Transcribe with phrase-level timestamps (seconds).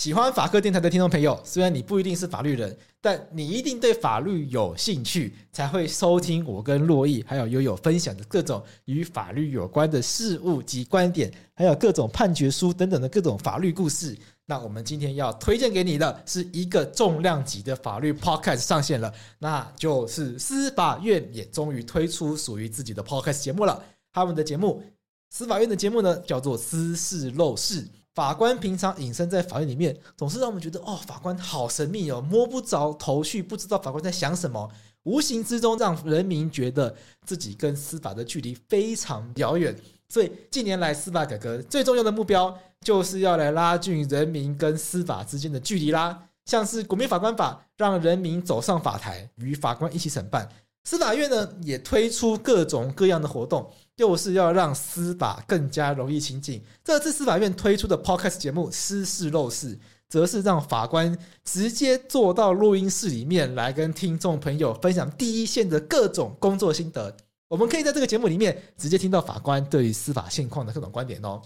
[0.00, 14.16] 喜欢法客电台的听众朋友，虽然你不一定是法律人，但你一定对法律有兴趣，才会收听我跟珞亦还有悠悠分享的各种与法律有关的事物及观点，还有各种判决书等等的各种法律故事。
[14.46, 23.84] 那我们今天要推荐给你的是一个重量级的法律 podcast 上线了，那就是司法院也终于推出属于自己的 podcast 节目了。
[24.14, 24.82] 他们的节目，
[25.28, 27.82] 司法院的节目呢，叫做《私事陋室》。
[28.20, 34.70] 法官平常隐身在法院里面，总是让我们觉得哦，法官好神秘哦，摸不着头绪，不知道法官在想什么，
[35.04, 36.94] 无形之中让人民觉得
[37.24, 39.74] 自己跟司法的距离非常遥远。
[40.10, 46.24] 所以近年来司法改革最重要的目标，就是要来拉近人民跟司法之间的距离啦。
[46.44, 50.46] 像是《国民法官法》，让人民走上法台，与法官一起审判。
[50.84, 56.62] 司法院呢，也推出各种各样的活动，就是要让司法更加容易亲近。
[56.82, 59.76] 这次司法院推出的 Podcast 节目《私事陋室》，
[60.08, 67.14] 则是让法官直接坐到录音室里面来跟听众朋友分享第一线的各种工作心得。
[67.48, 71.42] 我们可以在这个节目里面直接听到法官对于司法现况的各种观点哦。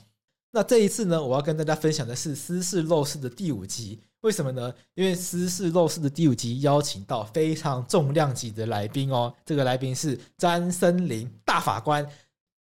[0.52, 4.00] 那这一次呢，我要跟大家分享的是《私事陋室》的第五集。
[4.24, 4.72] 为什么呢？
[4.94, 12.06] 因为《司事陋室》的第五集邀请到非常重量级的来宾哦，这个来宾是詹森林大法官。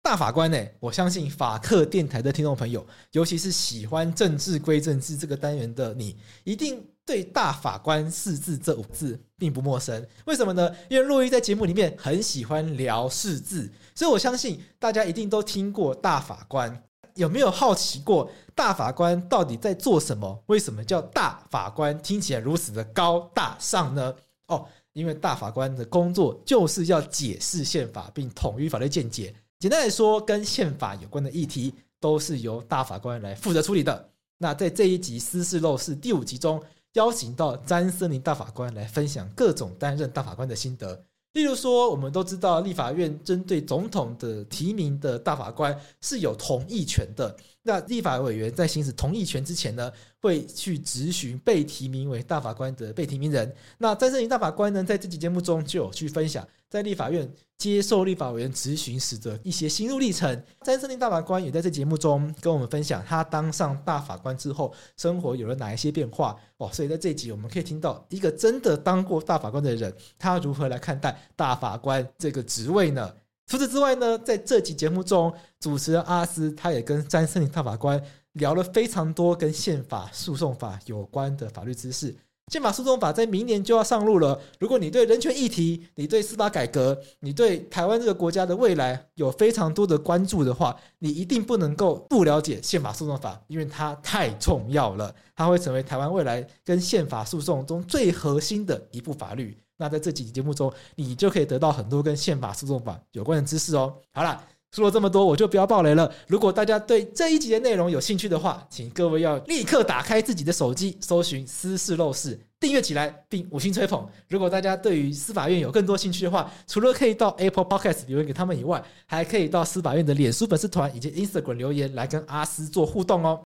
[0.01, 10.03] 大法官呢，我相信法客电台的听众朋友，尤其是喜欢政治归政治这个单元的你，一定对“大法官”四字这五字并不陌生。
[10.25, 10.75] 为什么呢？
[10.89, 16.83] 因为洛伊在节目里面很喜欢聊四字，所以我相信大家一定都听过大法官。
[17.15, 20.43] 有没有好奇过大法官到底在做什么？
[20.47, 21.97] 为什么叫大法官？
[22.01, 24.13] 听起来如此的高大上呢？
[24.47, 29.33] 哦，因为大法官的工作就是要解释宪法并统一法律见解。
[29.59, 34.09] 简单来说，跟宪法有关的议题都是由大法官来负责处理的。
[34.37, 36.61] 那在这一集《私事陋室》第五集中，
[36.93, 41.01] 邀请到詹森林大法官来分享各种担任大法官的心得。
[41.33, 47.35] 例如说，我们都知道立法院针对总统的提名的大法官是有同意权的。
[47.63, 49.91] 那立法委员在行使同意权之前呢，
[50.23, 53.53] 会去质询被提名为大法官的被提名人。
[53.77, 60.41] 那詹森林大法官呢，在这期节目中就有去分享在立法院接受立法委员质询时的一些心路历程。
[60.61, 66.69] 詹森林大法官也在这节目中跟我们分享他当上大法官之后生活有了哪一些变化哦。
[66.71, 73.13] 所以在这集我们可以听到一个真的当过大法官的人，他如何来看待大法官这个职位呢？
[73.45, 78.01] 除此之外呢，在这期节目中，主持人阿斯他也跟詹森林大法官
[78.33, 82.15] 聊了非常多跟宪法诉讼法有关的法律知识。
[82.51, 84.39] 宪法诉讼法在明年就要上路了。
[84.59, 95.15] 如果你对人权议题、你对司法改革、你对台湾这个国家的未来有非常多的关注的话，你一定不能够不了解宪法诉讼法，因为它太重要了。
[95.33, 99.57] 它会成为台湾未来跟宪法诉讼中最核心的一部法律。
[99.77, 103.95] 那在这几集节目中，你就可以得到很多跟宪法诉讼法有关的知识哦。
[104.11, 104.43] 好了。
[104.73, 106.11] 说了这么多，我就不要爆雷了。
[106.27, 114.03] 如果大家对这一集的内容有兴趣的话，请各位要立刻打开自己的手机，搜寻《私事陋室》，订阅起来，并五星吹捧。
[114.27, 123.43] 如果大家对于司法院有更多兴趣的话，除了可以到 Apple Podcast 留言给他们以外，还可以到司法院的脸书粉丝团以及 Instagram 留言来跟阿斯做互动哦。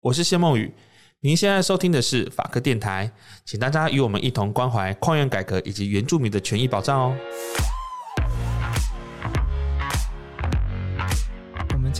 [0.00, 0.74] 我是谢梦雨，
[1.20, 3.08] 您现在收听的是法客电台，
[3.44, 7.16] 请大家与我们一同关怀矿院改革以及原住民的权益保障哦。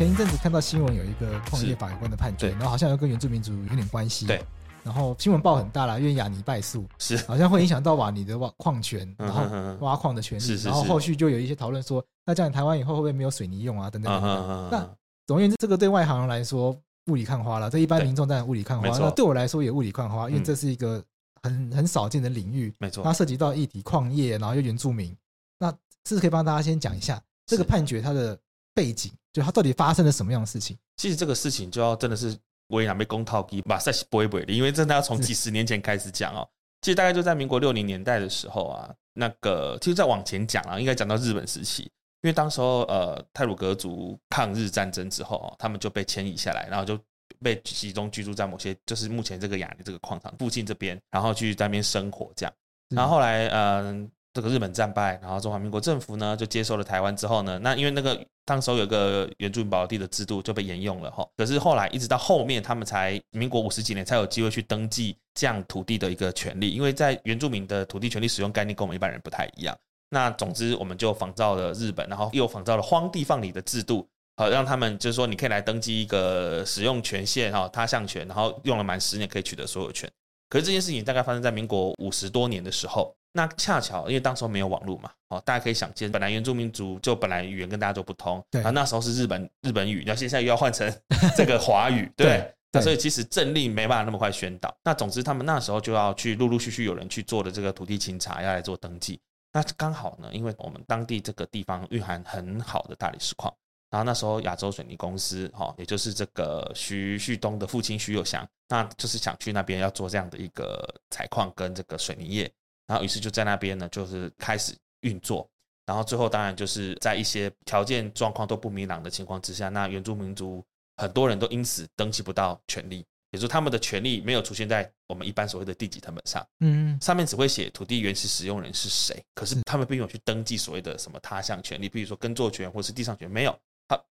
[0.00, 4.24] 前一阵子看到新闻，有一个矿业法有关的判决，然后好像又跟原住民族有点关系。
[4.24, 4.42] 对，
[4.82, 9.42] 然后新闻报很大啦，因为雅尼败诉，是好像会影响到瓦尼的挖矿权，然后
[9.80, 10.62] 挖矿的权利。
[10.62, 13.90] 然后后续就有一些讨论说，那这样台湾以后会不会没有水泥用啊？
[13.90, 14.68] 等等等等。
[14.70, 14.90] 那
[15.26, 16.74] 总而言之，这个对外行人来说
[17.08, 18.88] 雾里看花了，这一般民众当然雾里看花。
[18.88, 21.04] 那对我来说也雾里看花，因为这是一个
[21.42, 22.72] 很很少见的领域。
[22.78, 25.14] 没错，它涉及到议题矿业，然后又原住民。
[25.58, 25.70] 那
[26.08, 28.38] 是不是可以帮大家先讲一下这个判决它的
[28.74, 29.12] 背景？
[29.32, 30.76] 就他到底发生了什么样的事情？
[30.96, 32.36] 其实这个事情就要真的是
[32.68, 36.48] 为难被公套机马赛西不会不会的，因为真的要从几十年前开始讲哦。
[36.82, 41.90] 其实大概就在民国六零年代的时候啊，那个其实再往前讲啊，应该讲到日本时期，因
[42.28, 46.98] 为当时候呃泰鲁格族抗日战争之后，他们就被迁移下来，然后就
[47.42, 52.52] 被集中居住在某些就是目前这个亚泥这个矿场附近这边，然后去在那边生活这样。
[52.88, 58.20] 然后后来嗯、呃，这个日本战败，然后中华民国政府呢就接收了台湾之后呢，那因为那个。
[58.46, 69.76] 当时候有个原住民保地的制度就被沿用了哈，可是后来一直到后面，他们才民国五十几年才有机会去登记这样土地的一个权利，因为在原住民的土地权利使用概念跟我们一般人不太一样。
[70.08, 74.04] 那总之我们就仿照了日本，然后又仿照了荒地放领的制度，
[74.36, 80.10] 好让他们就是说你可以来登记一个使用权限哈，他项权，然后用了满十年可以取得所有权。
[80.50, 90.92] 可是这件事情大概发生在民国五十多年的时候，那恰巧因为当时候没有网络嘛，哦，大家可以想见，本来原住民族就本来语言跟大家就不通，对，然后那时候是日本日本语，那现在又要换成
[91.36, 94.76] 这个华语， 对，对，那所以其实政令没办法那么快宣导。
[94.82, 99.20] 那总之他们那时候就要去陆陆续续有人去做的这个土地清查，要来做登记。
[99.52, 103.52] 那刚好呢，因为我们当地这个地方蕴含很好的大理石矿。
[103.90, 112.48] 然后那时候亚洲水泥公司，哈，也就是这个徐旭东的父亲徐有祥，那就是想去那边要做这样的一个采矿跟这个水泥业，
[112.86, 115.50] 然后于是就在那边呢，就是开始运作，
[115.84, 120.64] 然后最后当然就是在一些条件状况都不明朗的情况之下，那原住民族
[120.96, 133.58] 很多人都因此登记不到权利，也就是他们的权利没有出现在我们一般所谓的地籍成本上，嗯，上面只会写土地原始使用人是谁，可是他们并没有去登记所谓的什么他项权利，比如说耕作权或是地上权没有。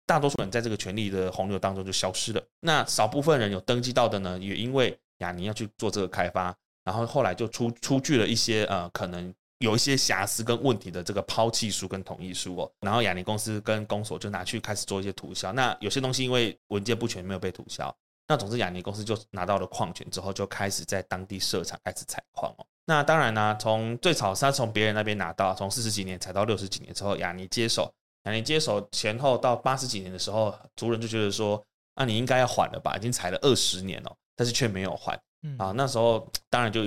[0.05, 2.43] 大多数人在这个权利的洪流当中就消失了。
[2.59, 6.53] 那少部分人有登记到的呢，也因为雅尼要去做这个开发，
[6.83, 12.71] 然后后来就出出具了一些呃可能有一些瑕疵跟问题的这个抛弃书跟同意书哦。
[12.81, 15.53] 然后雅尼公司跟公所就拿去开始做一些涂销。
[15.53, 17.95] 那有些东西因为文件不全没有被涂销。
[18.27, 22.65] 那总之雅尼公司就拿到了矿权之后，就开始在当地设厂开始采矿哦。
[22.85, 27.93] 那当然呢、啊，从最早是他从别人那边拿到，从四十几年采到六十几年之后，雅尼接手。
[28.23, 31.61] 那你接手前后到八十几年的时候，族人就觉得说，
[31.95, 32.95] 那、啊、你应该要缓了吧？
[32.97, 35.19] 已经采了二十年了，但是却没有还。
[35.57, 36.81] 啊，那时候当然就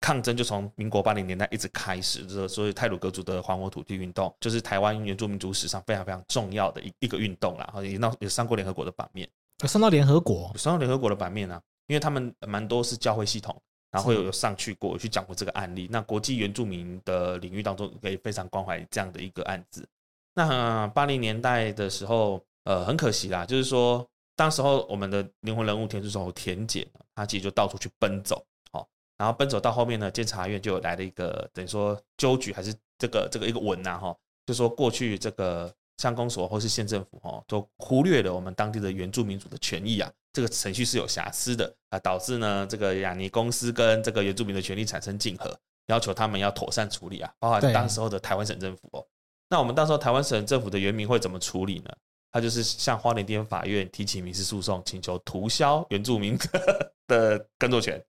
[0.00, 7.64] 抗争就从民国八零年代一直开始，这所以泰鲁格族的还我土地运动，就是台湾原住民族史上非常非常重要的一一个运动啦。
[7.68, 9.28] 然后也闹也上过联合国的版面，
[9.68, 13.56] 上到联合国，上到联合国的版面啊，因为他们蛮多是教会系统，
[13.92, 15.86] 然后有有上去过，去讲过这个案例。
[15.88, 19.86] 那国际原住民的领域当中，可以非常关怀这样的一个案子。
[20.34, 24.06] 那八零年代的时候，呃，很可惜啦，就是说，
[24.36, 28.88] 当时候我们的灵魂人物田书手田姐，他其实就到处去奔走，好，
[29.18, 34.16] 然后奔走到后面呢，监察院就有来了一个等于说纠举还是这个这个一个文呐，哈，
[34.46, 49.04] 就说过去这个乡公所或是县政府，哈，都忽略了我们当地的原住民族的权益啊，这个程序是有瑕疵的啊，导致呢这个雅尼公司跟这个原住民的权利产生竞合，要求他们要妥善处理啊，包括当时候的台湾省政府哦。
[49.50, 51.90] 那我们到时候台湾省政府的原民会怎么处理呢？
[52.32, 56.38] 他就是向花莲地方法院提起民事诉讼，请求涂销原住民
[57.08, 58.00] 的耕作权。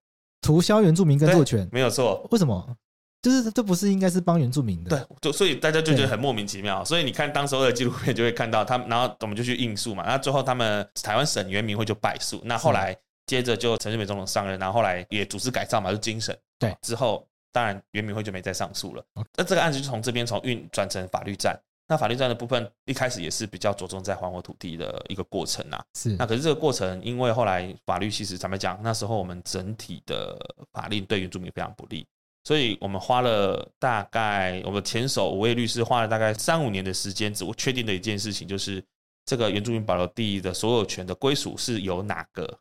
[0.42, 2.28] 涂销原住民耕作权没有错。
[2.30, 2.78] 为什么？
[3.24, 4.92] 就是这不是应该是帮原住民的？
[4.92, 6.86] 对，就所以大家就觉得很莫名其妙。
[6.86, 10.04] 所以你看当时候的纪录片就会看到他们，然后我们就去应诉嘛。
[10.06, 12.40] 那最后他们台湾省原民会就败诉。
[12.44, 12.96] 那后来
[13.26, 17.28] 接着就陈水扁总统上任，然后后来也组织改造嘛，就精神对之后。
[17.52, 19.04] 当然，原民会就没再上诉了。
[19.36, 21.60] 那这个案子就从这边从运转成法律战。
[21.88, 25.84] 那法律战的部分一开始也是比较着重在还我土地的一个过程啊。
[25.94, 26.12] 是。
[26.16, 30.40] 那可是这个过程，因为后来法律其实咱们讲，那时候我们整体的
[30.72, 32.08] 法令对原住民非常不利，
[32.46, 38.82] 所以我们花了大概我们前手五位律师花了大概三五年的时间，只我确定的一件事情就是
[39.26, 42.58] 这个原住民保留地的所有权的归属是由哪个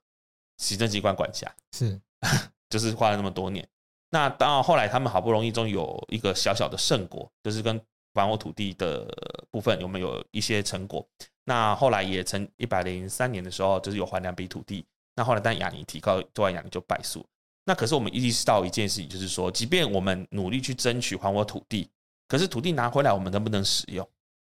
[0.58, 1.48] 行政机关管辖？
[1.72, 2.00] 是，
[2.69, 3.64] 就是花了那么多年。
[4.10, 7.80] 那到后来，他们好不容易终于有一个小小的胜果，就是跟
[8.12, 9.06] 还我土地的
[9.50, 11.06] 部分有没有一些成果？
[11.44, 14.84] 那后来也曾一百零三年的时候，就是有还两笔土地。
[15.14, 17.24] 那后来但雅尼提高，做完雅尼就败诉。
[17.64, 21.88] 那可是我们意识到一件事情，就是说，即便我们努力去争取还我土地，
[22.26, 24.08] 可是土地拿回来，我们能不能使用？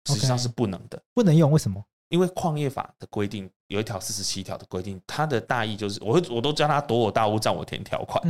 [0.05, 1.51] 实际上是不能的，不能用。
[1.51, 1.83] 为什么？
[2.09, 8.23] 因为矿业法的规定有一条四十七条的规定，它的大意就是，我会我都叫他夺我大屋占我田条款。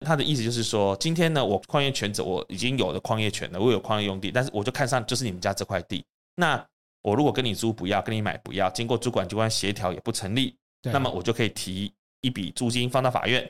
[0.00, 6.04] 它的意思就是说，今天呢，我矿业权者我已经有了矿业权了，我有矿业用地，但是我就看上就是你们家这块地。
[6.34, 6.66] 那
[7.02, 11.92] 我如果跟你租不要，跟你买不要，经过主管机关协调也不成立，那么我就可以提
[12.22, 13.48] 一笔租金放到法院，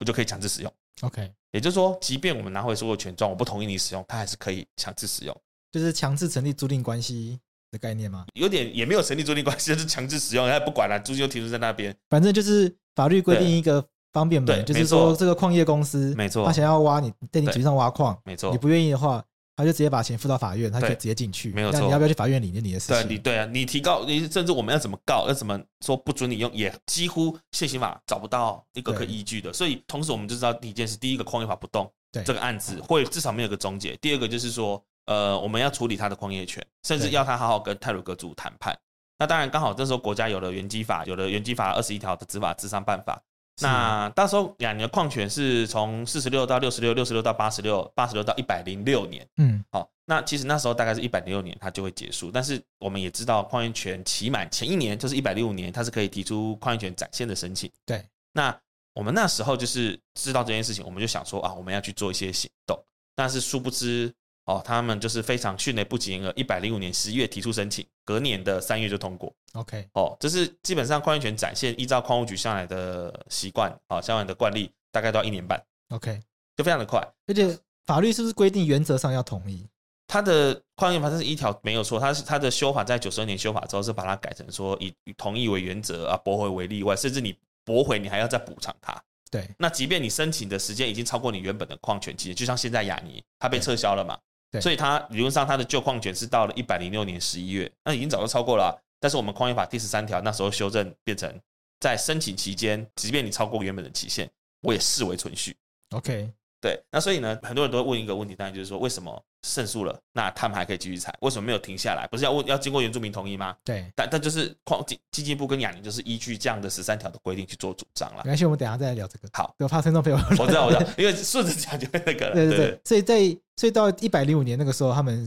[0.00, 0.72] 我就可以强制使用。
[1.02, 7.38] OK，也就是说，即便我们拿回所有权状，我不同意你使用，它还是可以强制使用，就是强制成立租赁关系。
[7.74, 8.24] 的概念吗？
[8.34, 11.94] 有点也没有成立租赁关系，就是强制使用，他不管了， 租金就停留在那边。
[12.08, 19.22] 反正就是法律规定一个方便门，就是说这个矿业公司，没错，他想要挖你在你局上挖矿，没错，你不愿意的话，
[19.56, 21.80] 他就直接把钱付到法院，他可以直接进去，没有错。
[21.80, 22.52] 你要不要去法院理？
[22.54, 22.96] 那你的事情。
[23.02, 29.52] 对，你对啊，你提告，你甚至我们要怎么告，要怎么说不准你用，也几乎现行法找不到一个可以依据的。
[29.52, 33.96] 所以同时我们就知道第一件事，第一个矿业法不动，对这个案子会至少没有个终结。
[34.00, 34.82] 第二个就是说。
[35.06, 38.76] 呃，我们要处理他的矿业权，甚至要他好好跟泰鲁格族谈判。
[39.18, 43.22] 那当然，刚好这时候国家有了原基法，有了原基法二十一条的执法咨商办法。
[43.60, 49.24] 那到时候两年的矿权是从四十六到六十六，六十六到八十六，八十六到一百零六年。
[49.36, 57.70] 嗯，好，那其实那时候大概是一百零六年它就会结束，但是我们也知道矿业权期满前一年就是一百零五年，它是可以提出矿业权展现的申请。
[57.86, 58.58] 对，那
[58.94, 62.76] 我们那时候就是知道这件事情，我们就想说啊，我们要去做一些行动，
[63.14, 64.12] 但是殊不知。
[64.46, 69.34] 哦，他们就是非常迅雷不及掩耳，一百零五年十一月提出申请，隔年的三月就通过。
[69.54, 75.58] OK，哦，这是基本上矿业权展现，依照矿务局向来的习惯，啊、哦，向来的惯例，大概都要一年半。
[75.88, 76.20] OK，
[76.56, 77.00] 就非常的快。
[77.26, 79.66] 而且法律是不是规定原则上要同意？
[80.06, 87.34] 它的矿业法这是一条没有错，它是它的修法在九十二年修法之后是把它改成说以同意为原则啊，驳回为例外，甚至你
[87.64, 88.94] 驳回你还要再补偿它。
[89.30, 94.18] 对，那即便你申请的时间已经超过你原本的矿权期，就像现在雅尼它被撤销了嘛。
[94.60, 98.70] 所以它理论上它的旧矿权是到了一百零六年十一月，那已经早就超过了啊。
[99.00, 101.32] 但是我们矿业法第十三条那时候修正变成，
[101.80, 104.30] 在申请期间，即便你超过原本的期限，
[104.62, 105.54] 我也视为存续。
[105.90, 106.30] OK，
[106.64, 106.82] 对。
[106.90, 111.14] 那所以呢，很多人都会问一个问题，当然就是说，为什么胜诉了，那他们还可以继续采？
[111.20, 112.08] 为什么没有停下来？
[112.10, 113.54] 不是要问要经过原住民同意吗？
[113.62, 113.84] 对。
[113.94, 118.22] 但但就是矿经经济部跟亚泥就是依据这样的十三条的规定去做主张了。
[118.24, 119.28] 没关系，我们等一下再来聊这个。
[119.34, 120.18] 好，我怕听众朋友。
[120.38, 122.34] 我知道，我知道， 因为顺着讲就会那个了。
[122.34, 122.80] 对对对。
[122.84, 123.18] 所以在
[123.56, 125.26] 所以到一百零五年那个时候，他们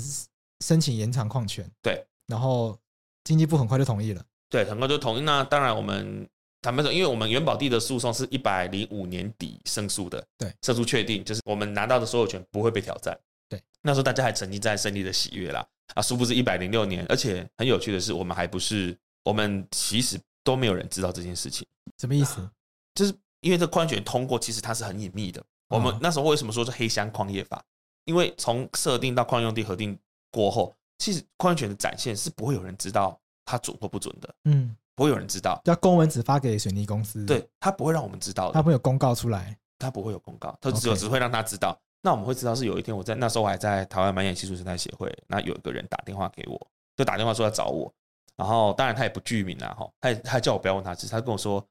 [0.65, 2.75] 申请延长矿权，对，然后
[3.23, 5.21] 经济部很快就同意了，对，很快就同意。
[5.21, 6.27] 那当然，我们
[6.67, 13.63] 坦白说，因为我们元宝地的诉讼是一百零五年底胜诉的，对，胜诉确定，就是我们拿到的所有权不会被挑战，对。
[13.81, 18.93] 那时候大家还沉浸在胜利的喜悦啦，啊，殊不知一百零六年，而且很有趣的是，我们还不是，
[19.23, 21.65] 我们其实都没有人知道这件事情，
[21.97, 22.45] 什么意思？
[22.93, 25.41] 就是因为这矿权通过，其实它是很隐秘的。
[25.69, 27.63] 我们那时候为什么说是黑箱矿业法？
[28.03, 29.97] 因为从设定到矿用地核定
[30.31, 35.61] 过后，其实矿权的展现是不会有人知道它准或不准的，嗯，不会有人知道。
[35.65, 41.79] 要公文只发给水泥公司，对，他不会让我们知道的，他不会有公告出来，他不会有公告，他只有只会让他知道。
[42.01, 47.93] 那我们会知道是有一天我在那时候我还在台湾满眼技术生态协会，那有一个人打电话给我，就打电话说要找我，
[48.35, 51.63] 然后当然他也不具名啊，哈，他他叫我不要问他，只是他跟我说，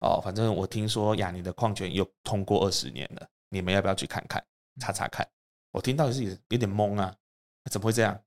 [0.00, 4.44] 哦，反正我听说亚泥的矿权又通过二十年了，你们要不要去看看，
[4.78, 5.26] 查查看？
[5.72, 7.14] 我听到是有点懵啊，
[7.70, 8.18] 怎么会这样？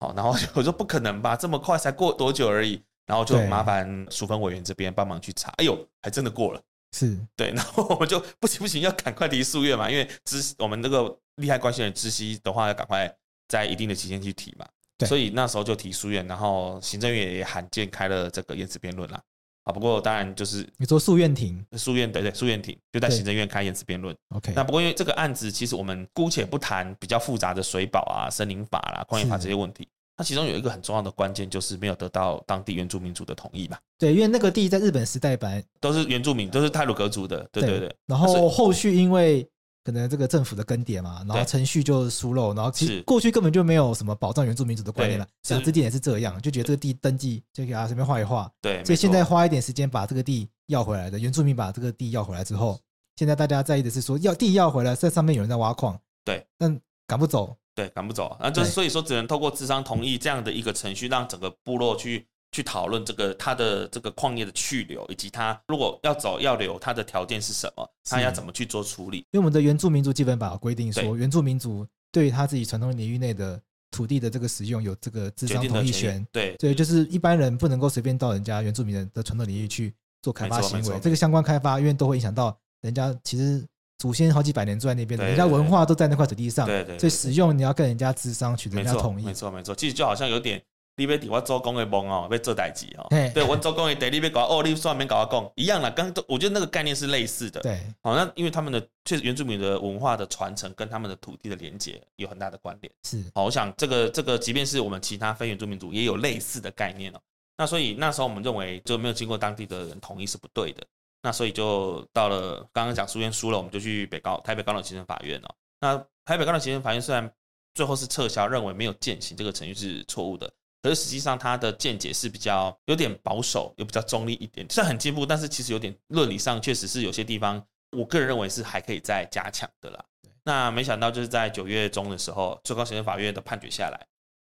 [0.00, 5.52] 好，然后我 说不可能吧，这么快才过多久而已，然后就麻烦淑芬委员这边帮忙去查。
[5.56, 6.62] 哎呦，还真的过了，
[6.96, 7.18] 是。
[7.36, 13.12] 对， 然后我们就不行不行，要赶快提诉愿嘛，因为知我们那个利害关系人知悉的话，要赶快
[13.48, 14.66] 在一定的期间去提嘛。
[14.98, 19.20] 对，所以那时候就提诉愿，然后行政院也罕见开了这个言词辩论啦。
[19.64, 24.12] 啊，不过当然就是你说诉愿庭，诉愿对对，诉愿庭就在行政院开言词辩论。
[24.34, 33.78] OK，那不过因为这个案子，其实我们姑且不谈比较复杂的水保啊、森林法啦、矿业法这些问题，它其中有一个很重要的关键，就是没有得到当地原住民族的同意嘛。
[33.98, 37.48] 对，因为那个地在日本时代本来都是原住民，都是泰鲁格族的。
[37.52, 37.96] 对对对。
[38.06, 39.48] 然后后续因为。
[39.84, 45.26] 可能这个政府的更迭嘛，然后程序就疏漏，然后其实过去根本就没有什么保障原住民族的观念了。
[45.42, 48.48] 想这地也是这样，就觉得这个地登记就给他随便画一画。
[48.60, 52.78] 对，所以现在花一点时间把这个地要回来的原住民把这个地要回来之后，
[53.16, 55.98] 现在大家在意的是说要地要回来，在上面有人在挖矿。
[56.24, 57.56] 对，但赶不走。
[57.74, 58.36] 对，赶不走。
[58.40, 62.26] 那就是所以说只能透过智商同意这样的一个程序，让整个部落去。
[62.54, 67.90] 去讨论这个他的这个矿业的去留，以及他如果要走要留，他的条件是什么？
[68.04, 69.20] 他要怎么去做处理？
[69.30, 73.58] 因为我们的原住民族基本法规定说，原住民族对于他自己传统领域内的
[73.90, 76.22] 土地的这个使用有这个智商同意权。
[76.30, 81.00] 对对，就是一般人不能够随便到人家原住民的传统领域去做开发行为。
[81.00, 83.66] 这个相关开发，因为都会影响到人家其实
[84.02, 86.66] 祖先好几百年住在那边的，人家文化都在那块土地上。
[86.66, 89.24] 对对，所以使用你要跟人家智商取得人家同意。
[89.24, 90.60] 没错没错，其实就好像有点。
[90.96, 93.06] 你别替我做工的梦哦，被做代志哦。
[93.32, 95.88] 对，我做工的，你别搞哦，你算没搞我讲一样啦。
[95.88, 97.60] 刚我觉得那个概念是类似的。
[97.62, 102.92] 对，好，那因为他们的确实原住民的文化的传承跟他们的土地的连接有很大的关联。
[103.04, 107.20] 是，好，我想这个这个，即便是我们其他非原住民族也有类似的概念哦。
[107.56, 110.84] 那所以那时候我们认为就没有经过当地的人同意是不对的。
[111.22, 115.54] 那所以就到了刚刚讲书院输了，我们就去北高台北高等行政法院哦。
[115.80, 117.32] 那台北高等行政法院虽然
[117.74, 120.52] 最后是撤销，认为没有践行这个程序是错误的。
[120.82, 127.64] 可是实际上，他的见解是比较有点保守，又比较中立一点，虽然很进步，但是其实有点论理上确实是有些地方，
[127.96, 130.04] 我个人认为是还可以再加强的啦。
[130.42, 134.06] 那没想到就是在九月中的时候，最高行政法院的判决下来，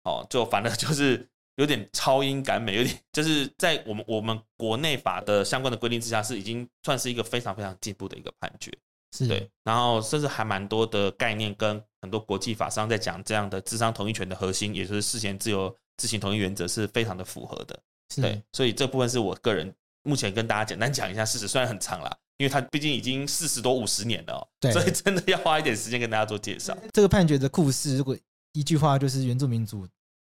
[0.04, 1.28] 哦，就反正 就是
[1.60, 8.72] 有点超英赶美，有点 就是在我们我们国内法的相关的规定之下，是已经算是一个非常非常进步的一个判决。
[9.16, 15.76] 是对，然后甚至还蛮多的概念跟很多国际法上在讲这样的智商同意权的核心，也就是事前自由。
[15.98, 17.78] 自行同意原则是非常的符合的，
[18.16, 19.70] 对，所以这部分是我个人
[20.04, 26.74] 目前跟大家简单讲一下事实，虽然很长啦，因为它毕竟已经四十多五十年了，对，所以真的要花一点时间跟大家做介绍。
[26.94, 28.18] 这个判决的故事，如果
[28.54, 29.86] 一句话就是原住民族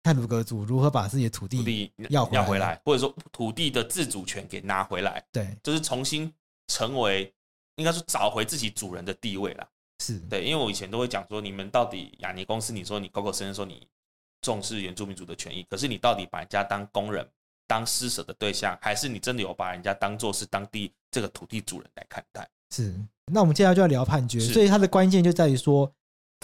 [0.03, 6.31] 太鲁阁族如何把自己的土地要要回来，或者说土地的自主权给拿回来，对，就是重新
[6.67, 7.33] 成为，
[7.77, 9.67] 应该说找回自己主人的地位啦。
[10.03, 13.88] 是对，因为我以前都会讲说，你们到底雅尼公司，你说你口口声声说你
[14.41, 17.27] 重视原住民族的权益，可是你到底把人家当工人？
[17.65, 22.48] 当施舍的对象，还是你真的有把人家当做是当地这个土地主人来看待？
[22.72, 22.93] 是。
[23.31, 25.89] 那我们接下来就要聊判决，所以它的关键就在于说，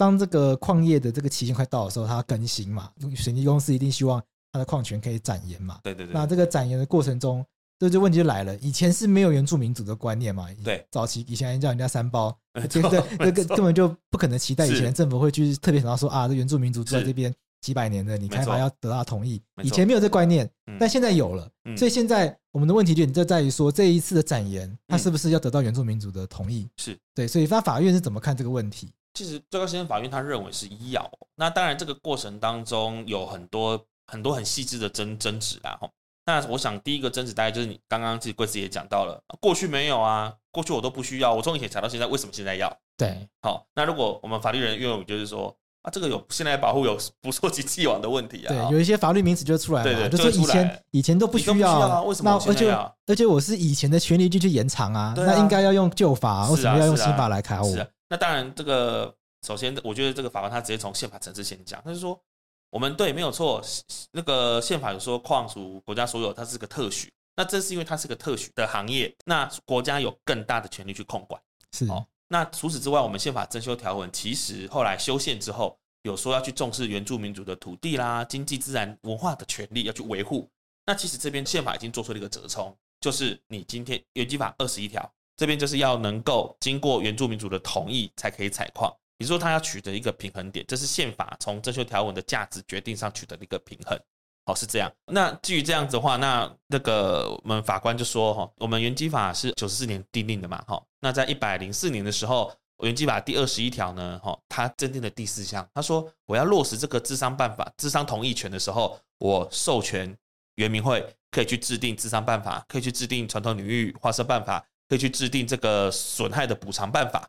[0.00, 2.90] 当这个矿业的这个期限快到的时候，它要更新嘛。
[3.14, 5.78] 水泥公司一定希望它的矿权可以展延嘛。
[5.82, 6.14] 对对对。
[6.14, 7.44] 那这个展延的过程中，
[7.78, 8.56] 这就问题就来了。
[8.60, 10.48] 以前是没有原住民族的观念嘛？
[10.64, 10.82] 对。
[10.90, 17.30] 早期以前叫人家三包，对对，这个根本就不可能期待以前政府会去特别想到说啊，这原住民族住在这边。
[17.60, 26.66] 几百年的，你开发要得到同意，以前没有这观念，但现在有了，所以现在我们的问题就就在于说，这一次的展延，它是不是要得到原住民族的同意？
[26.78, 28.90] 是对，所以那法院是怎么看这个问题？
[29.22, 35.76] 其实最高行政法院他认为是要，那当然这个过程当中有很多很多很细致的争争执啦。
[35.78, 35.86] 哈。
[36.24, 42.74] 那我想第一个争执大概就是你刚刚自己贵司也讲到了，过去没有啊，过去我都不需要，我从以前查到现在，为什么现在要？
[42.96, 45.54] 对，好，那如果我们法律人愿意，就是说。
[45.82, 48.48] 啊，这个有现在保护有不溯及既往的问题啊。
[48.48, 52.30] 对，有一些法律名词就出来了，对对，就是以前以前都不需要，啊，为什么？
[52.30, 52.70] 那而且
[53.06, 57.66] 而且我是以前的权利就去延长啊，啊那应该要用旧法，为什么要用新法来开我？
[57.66, 62.20] 是啊，那当然，这个首先我觉得这个法官他直接从宪法层次先讲，他就说
[62.68, 63.62] 我们对没有错，
[64.10, 71.40] 那个宪法有说矿属国家所有，它是个特许，那这是因为它是个特许的行业，那国家有更大的权利去控管。
[71.72, 72.04] 是哦。
[72.28, 80.48] 那除此之外，我们宪法增修条文其实后来修宪之后，有说要去重视原住民族的土地啦、经济、自然、文化的权利，要去维护。
[80.86, 93.98] 那其实这边宪法已经做出了一个折冲，就是你今天原基法二十一条这边就是要能够经过原住民族的同意才可以采矿，也就是说他要取得一个平衡点，这是宪法从征修条文的价值决定上取得一个平衡。
[94.44, 94.92] 好，是这样。
[95.06, 110.14] 那基于这样子的话，那那个我们法官就说哈，我们原基法是九十四年订定的嘛，哈，那在一百零四年的时候，原基法第二十一条呢，哈，它增订的第四项，他说我要落实这个智商办法、智商同意权的时候，我授权
[110.56, 117.26] 原民会可以去制定智商办法，可以去制定传统领域划设办法，可以去制定这个损害的补偿办法。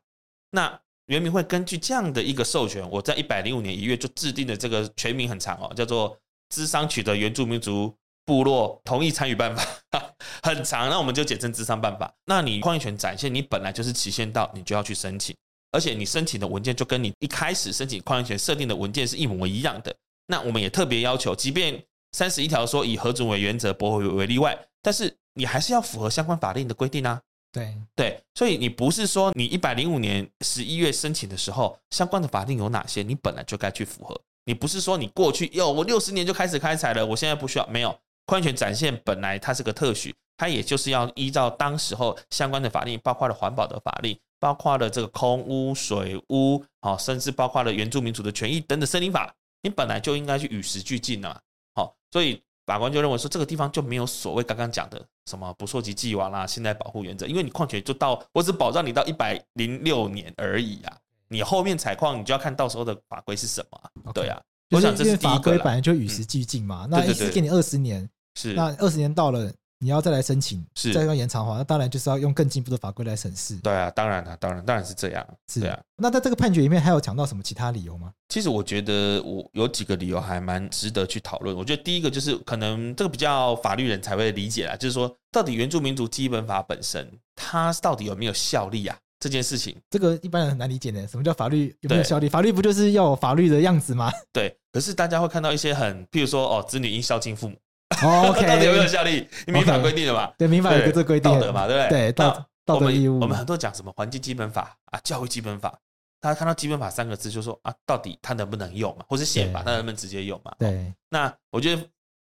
[0.49, 6.17] 那原民会根据这样的一个授权，我在一百零五年一月就制定的这个全名很长哦，叫做。
[6.53, 7.95] 咨商取得原住民族
[8.25, 9.65] 部落同意参与办法
[10.43, 12.13] 很长，那我们就简称咨商办法。
[12.25, 15.33] 那你矿业权展现，你本来就是期限到，你就要去申请，
[15.71, 19.95] 而且你申请的文件就跟你一开始申请矿业权设定的文件是一模一样的。
[20.27, 27.21] 那我们也特别要求，即便三十一条说以核准为原则，驳回为例外，但是你还是要符合相关法令的规定啊。
[27.51, 34.19] 对对，所以你不是说你一百零五年十一月申请的时候，相关的法令有哪些，你本来就该去符合。
[34.45, 37.67] 你不是说你过去哟，我六十年就开始开采了，我现在不需要？
[37.67, 51.41] 没有，矿业权展现本来它是个特许，它也就是要依照当时候相关的法令，包括了环保的法令，包括了这个空污、水污，好，甚至包括了原住民族的权益等等森林法，你本来就应该去与时俱进的，
[51.75, 60.97] 好，所以法官就认为说这个地方就没有所谓刚刚讲的什么不溯及既往啦，现在保护原则，因为你矿权就到，我只保障你到一百零六年而已啊。
[61.27, 64.13] 你后面采矿，你就要看到时候的法规是什么。
[64.13, 66.87] 对啊，我想这是法规本来就与时俱进嘛。
[66.89, 69.51] 那一次给你二十年，是那二十年到了，
[69.83, 73.55] 你要再来申请，是再要延长的话，那当然就是要用更进步的法规来审视。
[73.57, 75.27] 对啊，当然了，当然当然是这样。
[75.51, 75.79] 是啊。
[75.97, 78.13] 那在这个判决里面还有讲到什么其他理由吗？
[78.29, 81.55] 其实我觉得我有几个理由还蛮值得去讨论。
[81.57, 88.95] 我觉得第一个就是可能这个比较法律人才会理解啦，就是说到底原住民族基本法本身它到底有没有效力啊？
[89.19, 91.07] 这件事情，这个一般人很难理解的。
[91.07, 92.27] 什么叫法律有没有效力？
[92.27, 94.11] 法律不就是要有法律的样子吗？
[94.33, 94.57] 对。
[94.71, 97.55] 可是大家会看到一些很，譬如说，哦，子女应孝敬父母。
[98.01, 99.27] OK， 到底有没有效力？
[99.47, 100.31] 民法规定的嘛？
[100.37, 101.89] 对，民法有个这规定，道德嘛，对不对？
[101.89, 103.19] 对，道道德义务。
[103.19, 105.77] 我们很多讲什么环境基本法啊，教育基本法，
[106.19, 109.05] 大家看到基本法三个字就说啊，到底它能不能用嘛？
[109.07, 110.53] 或是宪法它能不能直接用嘛？
[110.59, 110.93] 对。
[111.09, 111.83] 那我觉得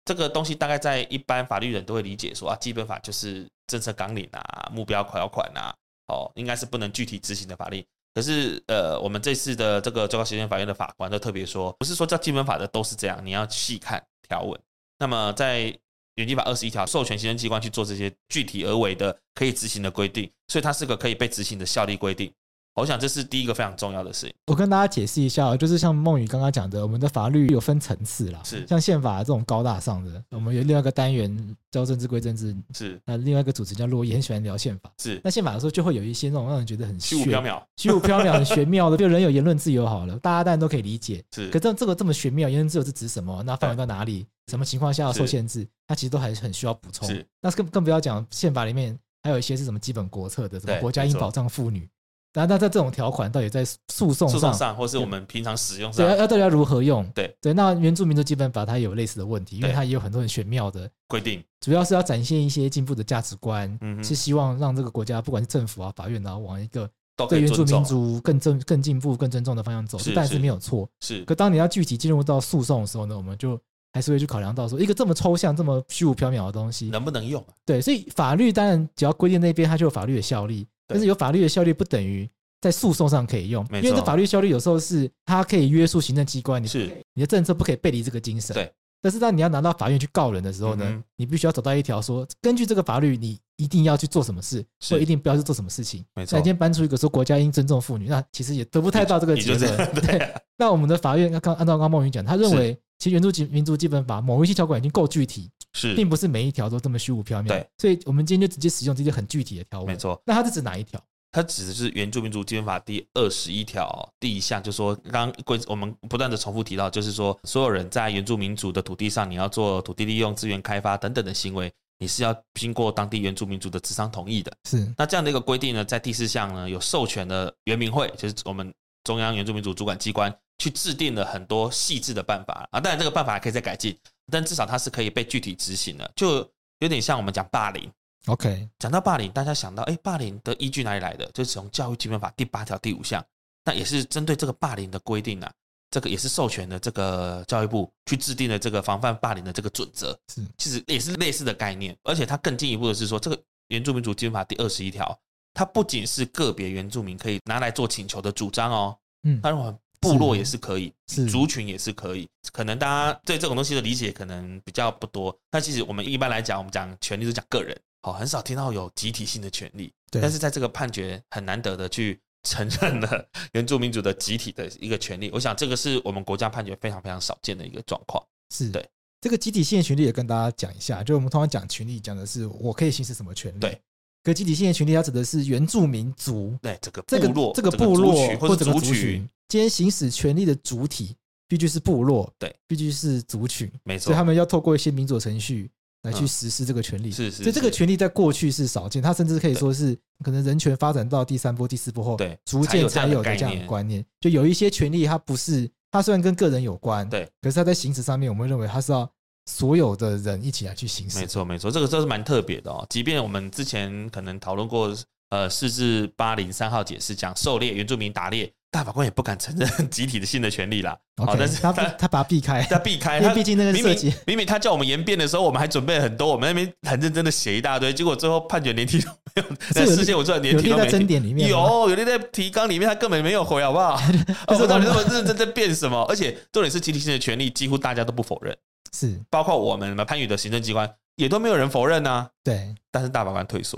[0.06, 5.74] 这个东西大概在一般法律人都会理解说啊，基本法就是政策纲领啊，目标条款啊。
[6.08, 7.86] 哦，应该是不能具体执行的法律。
[8.14, 14.60] 可是，呃，我们这次的这个最高行政法院的法官都特别说，不是说叫基本法的都是这样，你要细看条文。
[15.02, 15.76] 那么，在
[16.14, 22.32] 原基法二十一条授权行政机关去做这些具体而为的可以执行的规定，所以它是个可以被执行的效力规定。
[22.76, 24.36] 我想这是第一个非常重要的事情。
[24.48, 34.90] 我跟大家解释一下，就是像梦雨刚刚讲的，我们的法律有分层次啦，是像宪法这种高大上的，我们有另外一个单元叫政治归政治，是那另外一个主持叫洛伊，很喜欢聊宪法。
[34.98, 41.24] 是那宪法的时候就会有一些那种让人觉得很虚无缥缈、虚无缥缈、很玄妙的，就人有言论自由好了，大家当然都可以理解。
[41.36, 43.44] 是，可这这个这么玄妙，言论自由是指什么？
[43.46, 44.26] 那范围到哪里？
[44.48, 45.68] 什么情况下要受限制？
[45.88, 47.08] 它其实都还是很需要补充。
[47.08, 51.88] 是，那更更不要讲宪法里面还有一些是什么基本国策的，什么国家应保障妇女。
[52.34, 57.06] 那那在这种条款到底在诉讼上，上，或是我们平常使用上，对，要到底要如何用？
[57.14, 66.90] 对对，那原住民族基本法它也有类似的问题，因为它也有很多很玄妙的规定，主要是要展现一些进步的价值观，嗯，是希望让这个国家不管是政府啊、法院啊，往一个
[67.30, 70.90] 对原住民族更正、更进步、更尊重的方向走，是但是没有错。
[71.02, 73.60] 是，可当你要具体进入到诉讼的时候呢，我们就
[73.92, 77.46] 还是会去考量到说，一个这么抽象、这么虚无缥缈的东西能不能用？
[77.66, 82.30] 对，所以法律当然只要规定那边，它就有法律的效力，但是有法律的效力不等于。
[82.62, 88.54] 在诉讼上可以用，因为这法律效力有时候是它可以约束行政机关，你是你的政策不可以背离这个精神。
[88.54, 96.06] 对，但是当你要拿到法院去告人的时候呢，你必须要走到一条说，根据这个法律，你一定要去做什么事，或一定不要去做什么事情。
[96.14, 96.38] 没错。
[96.38, 99.92] 那今天搬出一个说国家应尊重妇女，那其实也得不太到这个结论。
[99.96, 100.32] 对。
[100.56, 107.48] 那我们的法院刚按照刚刚孟云讲，他认为其实原住民族基本法某一些条款已经够具体，是，并不是每一条都这么虚无缥缈。
[107.48, 107.68] 对。
[107.80, 109.88] 所以我们今天就直接使用这些很具体的条文。
[109.88, 110.22] 没错。
[110.24, 111.04] 那它是指哪一条？
[111.32, 124.56] 它指的是《原住民族基本法》第二十一条第一项，就是说，刚刚规我们不断的重复提到，就是说，所有人在原住民族的土地上，你要做土地利用、资源开发等等的行为，你是要经过当地原住民族的智商同意的。
[124.70, 124.94] 是。
[124.96, 128.72] 那这样的一个规定呢，在第四项呢，有授权的原民会，就是我们
[129.04, 130.32] 中央原住民族主管机关，
[130.62, 132.80] 去制定了很多细致的办法啊。
[132.80, 133.98] 当然，这个办法还可以再改进，
[134.32, 136.48] 但至少它是可以被具体执行的，就
[136.78, 137.92] 有点像我们讲霸凌。
[138.28, 141.26] OK，讲到霸凌，大家想到，哎，霸凌的依据哪里来的？
[141.34, 143.26] 就是从《教育基本法》第八条第五项，
[143.66, 145.52] 那也是针对这个霸凌的规定啊。
[145.90, 151.94] 这个也是授权的这个教育部去制定的这个防范霸凌的这个准则，是其实也是类似的概念。
[152.04, 153.36] 而且它更进一步的是说，这个
[153.68, 155.20] 《原住民族基本法》第二十一条，
[155.54, 160.92] 它不仅是个别原住民可以拿来做请求的主张哦，嗯，当然部落也是可以，
[161.32, 162.28] 族群也是可以。
[162.52, 167.80] 可能大家对这种东西的理解可能比较不多，但其实我们一般来讲，我们讲权利是讲个人。
[168.02, 170.22] 好，很少听到有集体性的权利，对。
[170.22, 178.22] 但是在这个判决很难得的去承认了 原住民族的集体的一个权利，我想这个是我们国家判决非常非常少见的一个状况。
[178.50, 178.84] 是对
[179.22, 183.80] 这个集体性的权利也跟大家讲一下，就我们通常讲权利讲的是我可以行使什么权利，对。
[184.24, 194.06] 可集体性的权利它指的是原住民族，对这个部落，这个部落或者族群，今天行使权利的主体必须是部落，对，必须是族群，没错。
[194.06, 195.70] 所以他们要透过一些民主程序。
[196.04, 204.04] 来去实施这个权利，是是，所以这个权利在过去是少见，它甚至可以说是可能人权发展到第三波、第四波后，对，逐渐才有的这样的观念。
[204.20, 209.08] 就有一些权利，它不是，它虽然跟个人有关，对，可是它在行使上面，我们认为它是要
[209.46, 211.20] 所有的人一起来去行使。
[211.20, 212.84] 没错，没错，这个这是蛮特别的哦。
[212.90, 214.92] 即便我们之前可能讨论过，
[215.30, 218.52] 呃，四至八零三号解释讲狩猎原住民打猎。
[218.72, 220.98] 大法官也不敢承认 集体的性的权利啦。
[221.18, 229.56] 好，但是他他把它避开， 他避开，因为毕竟那个涉及，明明他叫我们言辩的时候，我们还准备了很多，我们那边很认真的写一大堆，结果最后判决连题都没有。
[229.72, 231.48] 在事先我知道连题都没有。
[231.50, 234.02] 有有列在提纲里面，他根本没有回，好不好？
[234.48, 238.56] 我不知道你那么认真在辩什么，而且重点是集体性的权利，几乎大家都不否认，
[238.98, 242.30] 是包括我们潘宇的行政机关也都没有人否认啊。
[242.42, 243.78] 对，但是大法官退缩，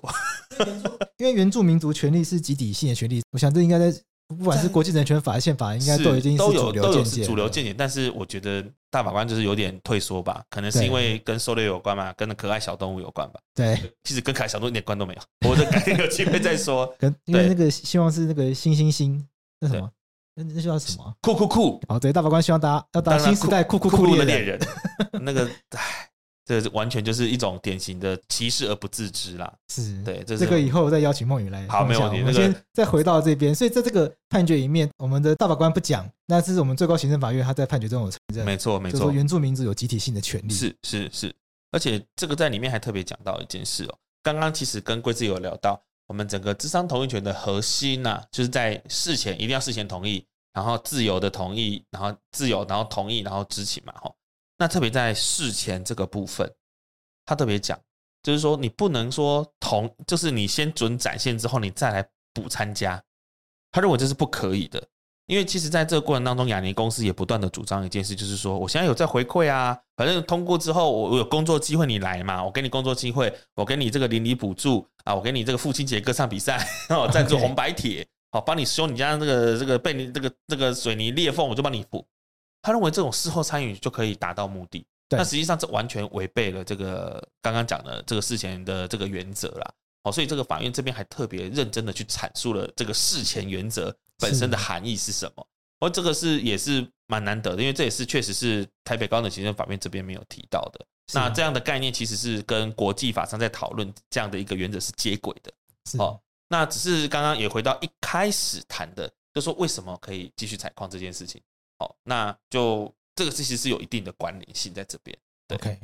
[1.18, 3.92] 因为原住民族权利是集体性的权利，我想这应该在。
[4.34, 7.24] 不管是国际人权法、宪法，应该都已经是主流见解。
[7.24, 13.40] 主流见解，但是我觉得大法官就是有点退缩吧，可能是因为跟狩猎有关嘛，跟可爱小动物有关吧。
[13.56, 15.50] 对，其实跟可爱小动物一点关都没有。
[15.50, 16.94] 我这改天有机会再说。
[17.00, 19.26] 跟因为那个希望是那个星星星，
[19.60, 19.90] 那什么？
[20.36, 21.16] 那那叫什么？
[21.22, 21.82] 酷酷酷！
[21.88, 24.60] 哦，对，大法官希望大家要当新时代酷酷酷的猎人。
[25.22, 26.10] 那个，唉。
[26.46, 29.52] 这完全就是一种典型的歧视而不自知啦。
[29.70, 31.66] 是对，这这个以后我再邀请孟雨来。
[31.68, 32.20] 好，没有问题。
[32.20, 38.46] 我们先再回到这边，所以在这个判决里面，我们的大法官不讲，那这是我们最高行政法院他在判决中有承认。
[38.46, 39.12] 没错，没错。
[39.12, 40.54] 原住民族有集体性的权利。
[40.54, 41.34] 是是是，
[41.72, 43.98] 而且这个在里面还特别讲到一件事哦。
[44.22, 54.14] 刚刚其实跟贵志有聊到，我们整个智商同意权的核心呐，就是在事前一定要事前同意，然后自由的同意，然后自由，然后同意，然后知情嘛，哈。
[54.64, 56.50] 那特别在事前这个部分。
[57.26, 57.78] 他特别讲，
[58.22, 63.02] 就是说你不能说同，就是你先准展现之后，你再来补参加。
[63.74, 64.82] 他认为这是不可以的，
[65.26, 76.66] 因为其实在这个过程当中，雅尼公司也不断的主张一件事，就是说我现在有在回馈啊，反正通过之后，我我有工作机会，你来嘛，我给你工作机会，我给你这个邻里补助啊，我给你这个父亲节歌唱比赛，
[77.12, 82.06] 赞助红白帖好，帮你修你家这个这个被你这个这个水泥裂缝，我就帮你补。
[82.64, 89.74] 他认为这种事后参与就可以达到目的，但实际上这完全违背了这个刚刚讲的这个事前的这个原则啦。
[90.04, 95.48] 哦，所以这个法院这边还特别认真的去阐述了这个事前原则本身的含义是什么。
[95.80, 100.86] 哦这个是也是蛮难得的，因为这也是确实是台北高等行政法院这边没有提到的。
[101.14, 105.52] 那这样的概念其实是跟国际法上在讨论这样的一个原则是接轨的。
[106.00, 106.18] 哦。
[106.48, 111.42] 那只是刚刚也回到一开始谈的，就说为什么可以继续采矿这件事情。
[111.80, 115.18] 好，那就这个事情是有一定的关联性在这边。
[115.48, 115.80] 对，OK。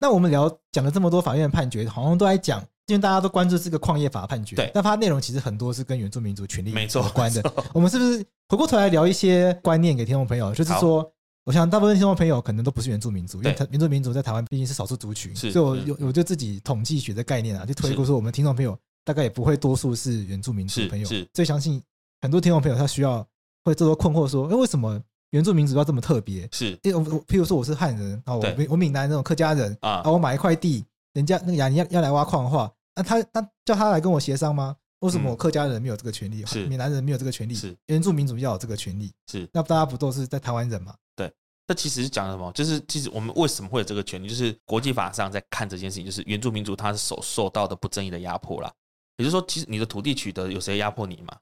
[0.00, 4.56] 那我们聊讲了这么多法院的判决，好像都在讲，因为大家都关注这个矿业法判决。
[4.56, 7.52] 对，但它内容其实很多是跟原住民族权利有关的。
[7.72, 10.52] 我们是不是回过头来聊一些观念给听众朋友？
[10.54, 11.10] 就是说，
[11.44, 18.78] 我想大部分听众朋友可能都不是原住民族，因为原住民族在台湾毕竟是少数族群，所以我有我就自己统计学的概念啊，就推估说我们听众朋友。
[19.06, 21.78] 大概也不会多数是原住民族朋友，所以相信
[22.22, 23.20] 很多听众朋友他需要
[23.62, 24.98] 会这多困惑说，哎，为什么
[25.34, 26.48] 原住民族要这么特别？
[26.52, 34.76] 是，因为我譬如说我是汉人啊，我我闽南那种客家人啊，我买一块地，人家那个雅尼要要来挖矿的话，那他那叫他来跟我协商吗？
[35.00, 36.46] 为什么我客家人没有这个权利？
[36.46, 37.54] 是，闽南人没有这个权利？
[37.54, 39.12] 是，原住民族要有这个权利？
[39.26, 40.94] 是，那大家不都是在台湾人吗？
[41.16, 41.28] 对，
[41.66, 42.52] 那其实讲什么？
[42.52, 44.28] 就是其实我们为什么会有这个权利？
[44.28, 48.72] 就是国际法上在看这件事情，就是原住民族他是受受到的不正义的压迫啦。
[49.16, 51.36] 也就是说，其实你的土地取得有谁压迫你吗？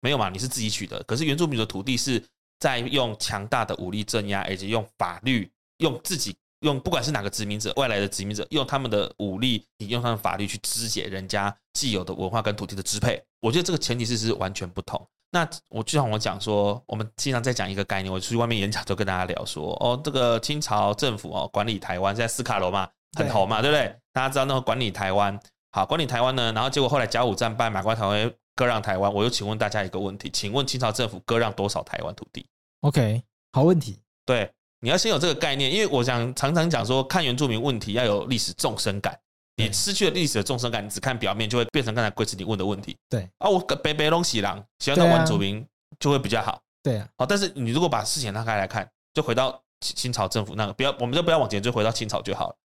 [0.00, 1.02] 没有嘛，你是自己取得。
[1.04, 2.22] 可是原住民族的土地是
[2.58, 13.22] 在用强大的武力镇压，以及用法律，用自己用不管是哪个殖民者，外来的殖民者，用他们的武力，你用他们的法律去肢解人家既有的文化跟土地的支配。
[13.40, 15.06] 我觉得这个前提是是完全不同。
[15.30, 23.94] 那我就像我讲说，我们经常在讲一个概念，我出去外面演讲就跟大家聊说，哦，这个清朝政府哦管理台湾，现在斯卡罗嘛很红嘛，对不对？
[24.12, 25.38] 大家知道那个管理台湾。
[25.70, 29.14] 好，管理台湾呢，然后结果后来甲午战败，马关条约割让台湾。
[29.14, 32.44] 我又请问大家一个问题，请问清朝政府割让多少台湾土地
[32.80, 34.00] ？OK，好问题。
[34.26, 39.16] 对，你要先有这个概念，因为我想常常讲说，看原住民问题要有历史纵深感。
[39.54, 42.96] 你失去了历史的纵深感，你只看表面，就会变成刚才贵子你问的问题。
[43.08, 45.64] 对啊，我北北龙喜郎喜欢的原住民
[46.00, 46.60] 就会比较好。
[46.82, 52.56] 对啊，好，但是你如果把事情拉开来看，就回到清朝政府那个，不要，我们就不要往前，就回到清朝就好了。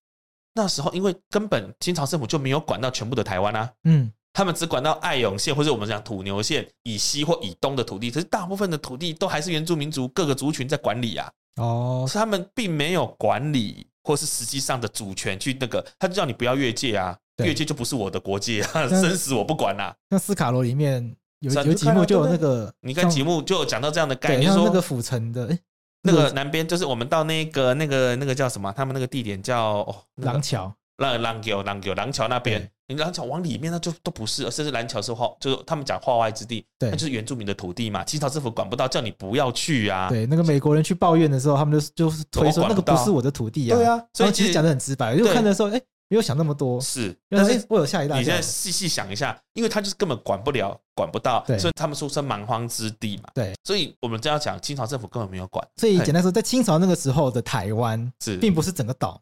[0.53, 11.31] 那时候，因为根本清朝政府就没有管到全部的台湾啊，嗯，他们只管到爱永县或者我们讲土牛县以西或以东的土地，可是大部分的土地都还是原住民族各个族群在管理啊。
[11.57, 19.95] 哦，是他们并没有管理或是实际上的主权去那个，他就叫你不要越界啊，越界就不是我的国界啊， 生死我不管啊。
[20.09, 25.55] 那斯卡罗里面有有几幕就有那个，你看几幕就有讲到这样的概念，说那个府城的。
[26.05, 28.69] 那个南边就是我们到那个那个那个叫什么？
[28.73, 38.03] 他们那个地点叫哦，廊桥，廊廊桥廊桥廊桥那边，你廊桥往里面那就都不是，甚至廊桥是化，就是他们讲化外之地，对，那就是原住民的土地嘛。
[38.03, 40.09] 清朝政府管不到，叫你不要去啊。
[40.09, 43.75] 对，那个美国人去抱怨的时候，他们就就是推说那个不是我的土地啊。
[43.75, 45.81] 对啊，所以其实讲的很直白，因为看的时候，哎。
[46.09, 48.19] 没有想那么多，是，但是我有下一大跳。
[48.19, 53.23] 你现在细细想一下，因为他就是根本管不了，管不到，所以他们说是蛮荒之地嘛。
[53.33, 55.65] 对，所以我们这样讲，清朝政府根本没有管。
[55.77, 59.19] 所以简单说，在清朝那个时候的台湾是，并不是整个岛，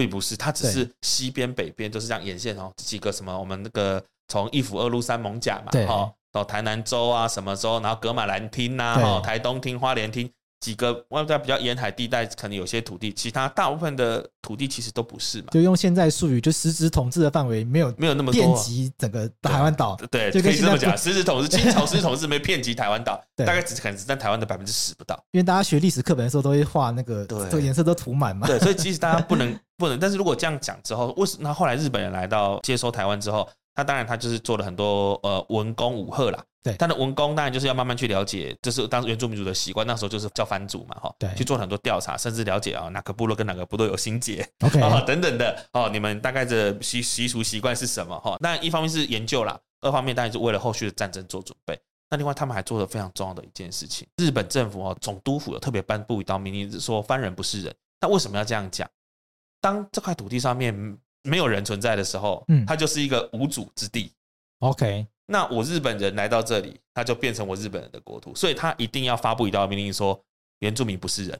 [0.00, 2.72] 并不是，它只是西边、北边就是这样沿线哦。
[2.76, 10.30] 几个什么，我们那个从一府二路三艋甲嘛，哈，到台南州啊，什么州，然后格马兰厅呐，哈，台东厅、花莲厅。
[10.60, 15.46] 几个外在比较沿海地带，可能有些土地，其他大部分的土地其实都不是嘛。
[15.52, 19.96] 就用现在术语，就实质统治的范围没有没有那么遍及整个台湾岛。
[20.10, 25.18] 对，就可以这么讲，实质统治， 清朝实质统治没遍及台湾岛，大概只可能只占台湾的百分之十不到。
[25.30, 28.46] 因为大家学历史课本的时候都会画那个，这个颜色都涂满嘛。
[28.46, 33.48] 对，所以其实大家不能不能，但是如果这样讲之后，为什么那后来日本人来到接收台湾之后？
[33.72, 36.44] 他当然，他就是做了很多呃文工武赫啦。
[36.62, 39.86] 对，他的文工当然就是要慢慢去了解，就是当时原住民族的习惯。
[39.86, 48.18] 那时候就是叫番主嘛，哈，对，去做很多调查，甚至了解啊哪个部落跟哪个部落有心结，OK 啊等等的哦，你们大概的习习俗习惯是什么？
[48.18, 51.78] 哈，那一方面是研究啦，二方面当然是为了后续的战争做准备。
[52.10, 57.74] 那另外他们还做了非常重要的一件事情，日本政府哦总督府有特别颁布一道命令，说番人不是人。
[58.00, 58.86] 那为什么要这样讲？
[59.60, 60.74] 当这块土地上面
[61.22, 64.12] 没有人存在的时候，嗯，它就是一个无主之地。
[64.60, 70.20] OK，那我日本人来到这里，它就变成我日本人的国土，所以他一定要发布一道命令说
[70.60, 71.38] 原住民不是人。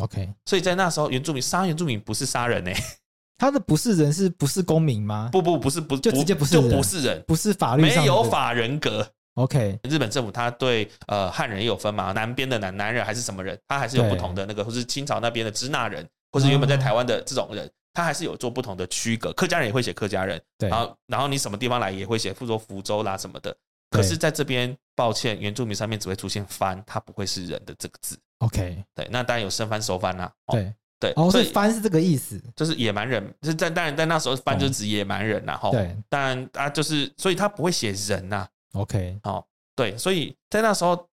[0.00, 2.82] OK，所以在那时候，原住民杀原住民不是杀人呢、欸？
[3.38, 5.28] 他的不是人是不是公民吗？
[5.30, 9.06] 不不不是不就直接不是就不是人，不是法律没有法人格。
[9.34, 17.70] OK，日本政府他对呃汉人也有分嘛，南边的南南人还是什么人，他还是有不同的那个，或是清朝那边的支那人，或是原本在台湾的这种人。
[17.94, 23.56] 他还是有做不同的区隔，客家人也会写客家人，对，然后然后你什么地方来也会写，比如说福州啦什么的，
[23.90, 28.18] 可是在这边，抱歉，原住民上面只会出现“番”，它不会是人的这个字。
[28.40, 30.30] OK，对，那当然有生番、熟番啦。
[30.48, 30.70] 对
[31.00, 35.56] 对，哦，所以“番”是这个意思，就是野蛮人，就是在当然在那时候“番”就是指野蛮人呐。
[35.56, 38.46] 哈，对，当然啊，就是所以他不会写人呐。
[38.74, 41.08] OK，好，对，所以在那时候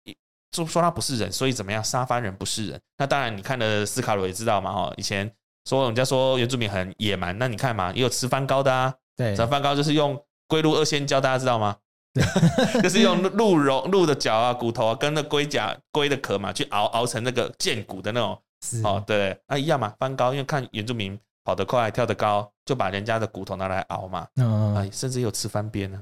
[0.54, 1.84] 就说他不是人，所以怎么样？
[1.84, 2.80] 沙番人不是人。
[2.98, 4.72] 那当然，你看了斯卡罗也知道嘛。
[4.72, 5.30] 哈，以前
[5.68, 8.94] 说人家说原住民很野蛮，那你看嘛，也有吃番糕的啊。
[9.18, 11.76] 对，吃番糕就是用龟鹿二仙胶，大家知道吗？
[12.14, 12.24] 对，
[12.84, 18.40] 就是用鹿茸、鹿的脚啊、骨头啊，跟那龟甲、龟的壳嘛，去熬熬成那个剑骨的那种。
[18.84, 24.28] 哦，对，啊一样嘛，番糕，因为看原住民跑得快、跳得高，就把人家的骨头拿来熬嘛。
[24.36, 26.00] 嗯，哎，甚至有吃番边呢。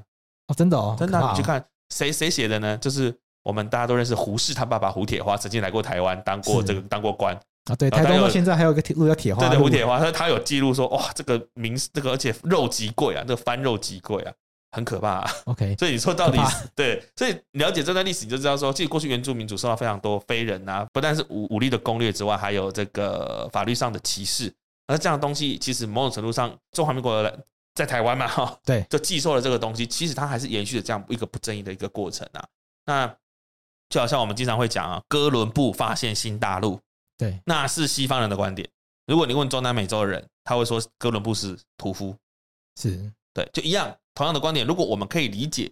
[0.48, 2.76] 哦，真的哦，真的，你去看谁谁写的呢？
[2.78, 3.12] 就是
[3.42, 7.76] 我们大家都认识胡适他爸爸胡铁花，曾经来过台湾，当过这个当过官啊。
[7.76, 9.40] 对，台东到现在还有个铁路叫铁花。
[9.40, 14.32] 对对，胡铁花他他有记录说，哇，这个名这个而且肉极贵啊，这个番肉极贵啊。
[14.74, 24.50] 很可怕啊，OK， 所以你说到底是对，所以了解这段历史，你就知道说，其实过去原住民族受到非常多非人啊，不但是武武力的攻略之外，还有这个法律上的歧视。
[24.86, 27.38] 而这样的东西，其实某种程度上，中华民国的
[27.74, 32.42] 在台湾嘛，哈，对，就继受了这个东西，其实它还是延续了这样一个不正义的一个过程啊。
[32.86, 33.14] 那
[33.92, 36.80] 就好像我们经常会讲啊，哥伦布发现新大陆，
[37.18, 38.66] 对，那是西方人的观点。
[39.06, 42.16] 如果你问中南美洲的人，他会说哥伦布是屠夫，
[42.80, 43.94] 是对，就一样。
[44.14, 45.70] 同样的观点，如果我们可以理解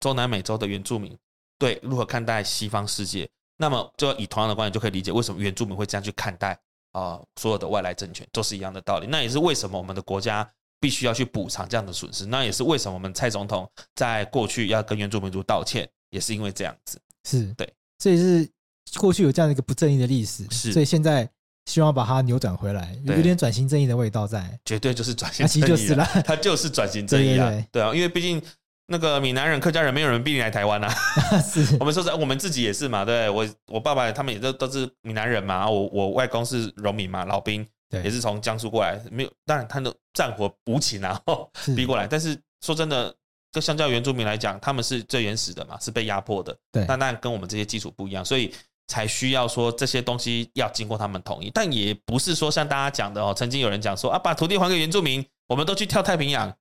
[0.00, 1.16] 中南美洲的原住民
[1.60, 6.54] 对如何看待西方世界，那么就以同样的观点就可以理解为什么原住民会这样去看待
[6.90, 9.06] 啊、呃、所有的外来政权，都是一样的道理。
[9.06, 10.48] 那也是为什么我们的国家
[10.80, 12.26] 必须要去补偿这样的损失。
[12.26, 17.00] 那也是为什么我们蔡总统在过去要跟原住民族道歉，也是因为这样子。
[17.28, 17.46] 是。
[17.54, 18.50] 对，所以是
[18.98, 20.72] 过去有这样的一个不正义的历史，是。
[20.72, 21.28] 所以现在。
[21.66, 28.42] 希望把它扭转回来，有点转型正义的味道在，绝对就是转型正义，就是了，它就是转型正义啊，对啊，因为毕竟
[28.86, 30.92] 那个闽南人、客家人没有人逼你来台湾啊，
[31.44, 31.76] 是。
[31.78, 33.30] 我们说实在，我们自己也是嘛，对。
[33.30, 41.20] 我我爸爸他们也都都是闽南人嘛，我我外公是农民嘛，老兵，对，也是从江苏过来，没有，当然他的战火无情啊，
[41.76, 43.14] 逼过来，但是说真的，
[43.52, 48.52] 就相较原住民来讲，他们是最原始的嘛，是被压迫的，对，那那跟我们这些基础不一样，所以。
[48.90, 56.52] 才需要说这些东西要经过他们同意，但也不是说像大家讲的哦，曾经有人讲说啊，把土地还给原住民，我们都去跳太平洋，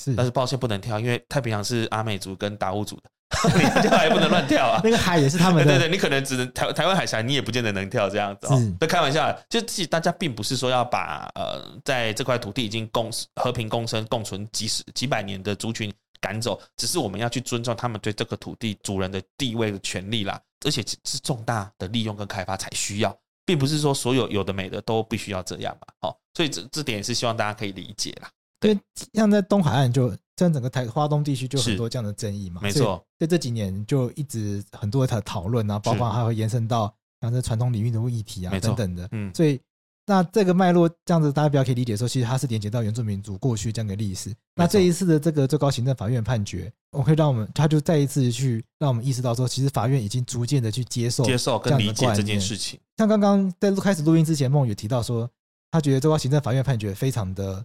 [0.00, 3.10] 是，但是抱歉不能跳，因为太平洋是阿美族跟达悟族的，
[3.54, 8.60] 你跳还不能乱跳啊， 那个海也是他们的，对对对，你可能只能台台湾海峡，你也不见得能跳这样子哦。
[8.80, 20.40] 那开玩笑，就其实大家并不是说要把呃，在这块土地已经共和平共生共存几十几百年的族群赶走，只是我们要去尊重他们对这个土地主人的地位的权利啦。
[20.64, 23.12] 而且是重大的利用跟开发才需要，
[23.44, 25.88] 并不是说所有有的没的都必须要这样嘛。
[26.00, 28.30] 好，所以这这点也是希望大家可以理解啦。
[28.60, 28.78] 对，
[29.12, 32.60] 像在东海岸就在整个台花东地区就很多这样的争议嘛。
[32.62, 39.08] 没错，在这几年就一直很多的讨论啊，包括还会延伸到像这传统领域的议题啊等等的。
[39.12, 39.60] 嗯，所以。
[40.04, 44.34] 那这个脉络这样子，大家比较可以理解说，其实它是连接到原住民族过去这样的历史。
[44.56, 52.80] 那这一次的这个最高行政法院判决，我可以让我们，他就再一次去让我们意识到说，其实法院已经逐渐的去接受、接受跟理解这件事情。
[52.96, 55.30] 像刚刚在开始录音之前，梦宇提到说，
[55.70, 57.64] 他觉得最高行政法院判决非常的、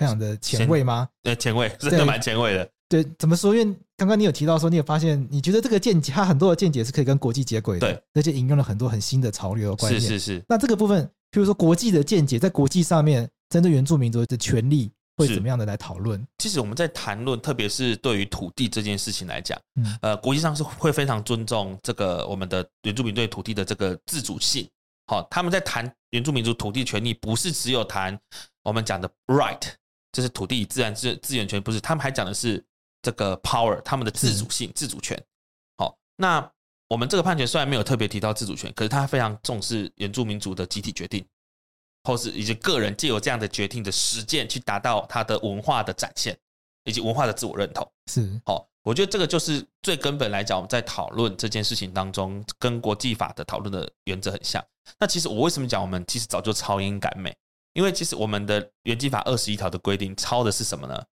[0.00, 1.06] 非常的前卫吗？
[1.22, 2.66] 对，前卫，真的蛮前卫的。
[2.88, 3.54] 对，怎么说？
[3.54, 10.00] 因为刚刚你有提到说，你有发现，你觉得这个见解，它很多的见解是可以跟国际接轨的，对，而且引用了很多很新的潮流的观念。
[10.00, 10.44] 是是是。
[10.48, 16.26] 那这个部分，譬如说国际的见解，在国际上面针对原住民族的权利会怎么样的来讨论？
[16.38, 24.66] 其实我们在谈论，特别是对于土地这件事情来讲，嗯，呃，国际上是会非常尊重这个我们的原住民对土地的这个自主性。
[25.06, 28.18] 好，他们在谈原住民族土地权利，不是只有谈
[28.62, 29.60] 我们讲的 right，
[30.12, 32.64] 就是土地自然资资源权，不是，他们还讲的是。
[33.02, 35.18] 这个 power，他们的自主性、自主权。
[35.78, 36.52] 好，那
[36.86, 41.26] 我们这个判决虽然没有特别提到自主权，可是他非常重视原住民族的集体决定，
[42.04, 46.38] 或是以及个人借由这样的决定的实践，去达到他的文化的展现，
[46.84, 47.90] 以及文化的自我认同。
[48.12, 54.62] 是，好，我觉得这个就是最根本来讲，我们在讨论这件事情当中，跟国际法的讨论的原则很像。
[54.98, 57.34] 那其实我为什么讲我们其实早就超英赶美？
[57.72, 61.02] 因为其实我们的原基法二十一条的规定抄的是什么呢？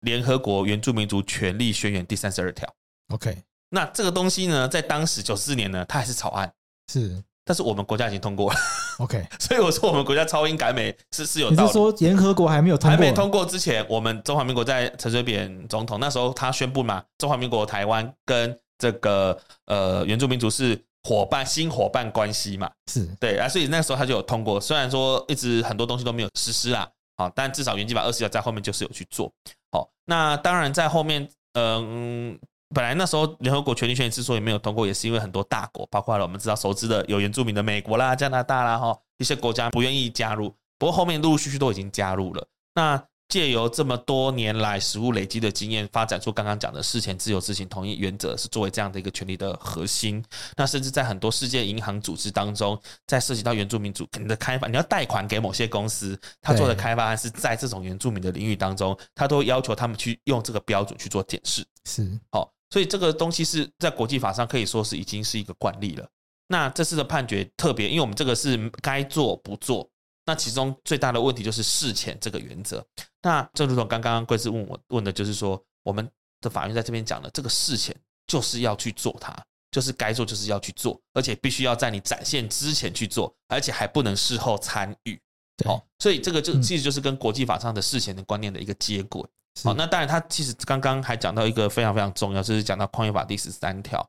[0.00, 2.72] 联合国原住民族权利宣言第三十二条
[3.12, 3.36] ，OK，
[3.70, 6.52] 那这个东西呢，在当时九四年呢，它还是草案，
[6.92, 8.58] 是，但是我们国家已经通过了
[8.98, 11.62] ，OK， 所以我说我们国家超英改美是是有道理。
[11.62, 12.96] 你是说联合国还没有通过？
[12.96, 19.36] 还没通过之前，我们中华民国在陈水扁总统那时候，他宣布嘛，中华民国台湾跟这个
[19.66, 26.86] 呃原住民族是伙伴，新伙伴关系嘛，是对啊，所以那时候他就有通过，虽然说一直很多东西都没有实施啦。
[27.16, 29.32] 好，但至少原计法二十条在后面就是有去做。
[29.72, 32.38] 好，那当然在后面，嗯，
[32.74, 40.54] 本来那时候联合国权利宣言之所以没有通过，也是因为很多大国，包括了我们知道熟知的有原住民的美国啦、加拿大啦哈，一些国家不愿意加入。
[40.78, 42.46] 不过后面陆陆续续都已经加入了。
[42.74, 50.24] 那借由这么多年来实务累积的经验，发展出刚刚讲的事前自由知情同意原则，是作为这样的一个权利的核心。
[50.56, 61.62] 那甚至在很多世界银行组织当中，在涉及到原住民主你的开发，你要贷款给某些公司，他做的开发案是在这种原住民的领域当中，他都要求他们去用这个标准去做检视。
[61.84, 66.08] 是，好，所以这个东西是在国际法上可以说是已经是一个惯例了。
[66.46, 69.86] 那这次的判决特别，因为我们这个是该做不做。
[70.28, 72.84] 那其中最大的问题就是事前这个原则。
[73.22, 76.06] 那正如同刚刚贵司问我问的，就是说我们
[76.42, 79.34] 的法院在这边讲的这个事前就是要去做它，
[79.70, 85.18] 就是该做就是要去做，而且必须要在你展现之前去做，而且还不能事后参与。
[85.64, 89.26] 好，所以这个就其实就是跟国际法上的事前的观念的一个接轨。
[89.64, 94.06] 好，那当然他其实刚刚还讲到一个非常非常重要，就是讲到矿业法第十三条。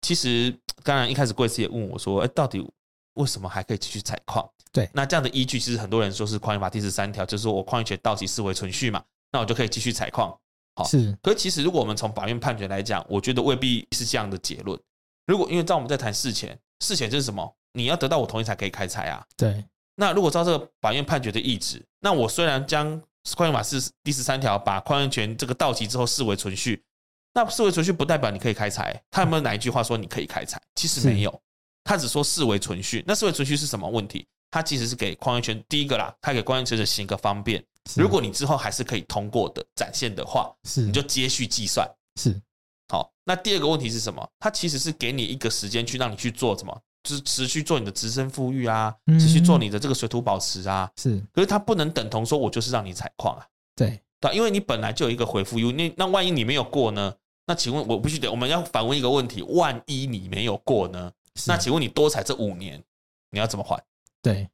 [0.00, 2.66] 其实当然一开始贵司也问我说，哎，到底
[3.14, 4.48] 为什么还可以继续采矿？
[4.72, 9.02] 对，那这样的依据，其实很多人说是矿业法第十三条，就是说我矿业权到期视为存续嘛，
[9.32, 10.36] 那我就可以继续采矿。
[10.76, 11.16] 好，是。
[11.22, 14.78] 可是其实如果我们从法院判决来讲，我觉得未必是这样的结论。
[15.26, 17.54] 如果因为在我们在谈事前，事前就是什么？
[17.72, 19.24] 你要得到我同意才可以开采啊。
[19.36, 19.64] 对。
[19.96, 23.00] 那如果照这个法院判决的意旨，那我虽然将
[23.36, 26.82] 矿业法是第十三条把矿业权这个到期之后视为存续，
[27.34, 29.02] 那视为存续不代表你可以开采。
[29.10, 30.62] 他有没有哪一句话说你可以开采？
[30.76, 31.42] 其实没有，
[31.82, 33.02] 他只说视为存续。
[33.06, 34.24] 那视为存续是什么问题？
[34.50, 37.64] 它其实是给矿业权第一个啦，它给矿业权者行个方便。
[37.96, 41.88] 如果你之后还是可以通过的展现的话，是你就接续计算。
[42.20, 42.38] 是
[42.88, 44.26] 好，那第二个问题是什么？
[44.38, 50.90] 它其实是给你一个时间去让你去做什么，就是持续做你的直升富裕啊，持续做你的这个水土保持啊。
[50.96, 53.46] 是，可是它不能等同说我就是让你采矿啊。
[53.76, 57.14] 对对，因为你本来就有一个回复义务，那那万一你没有过呢？
[57.46, 61.12] 那请问我必须得我们要反问一个问题：万一你没有过呢？
[61.46, 62.82] 那请问你多采这五年，
[63.30, 63.82] 你要怎么还？
[64.32, 64.48] 对。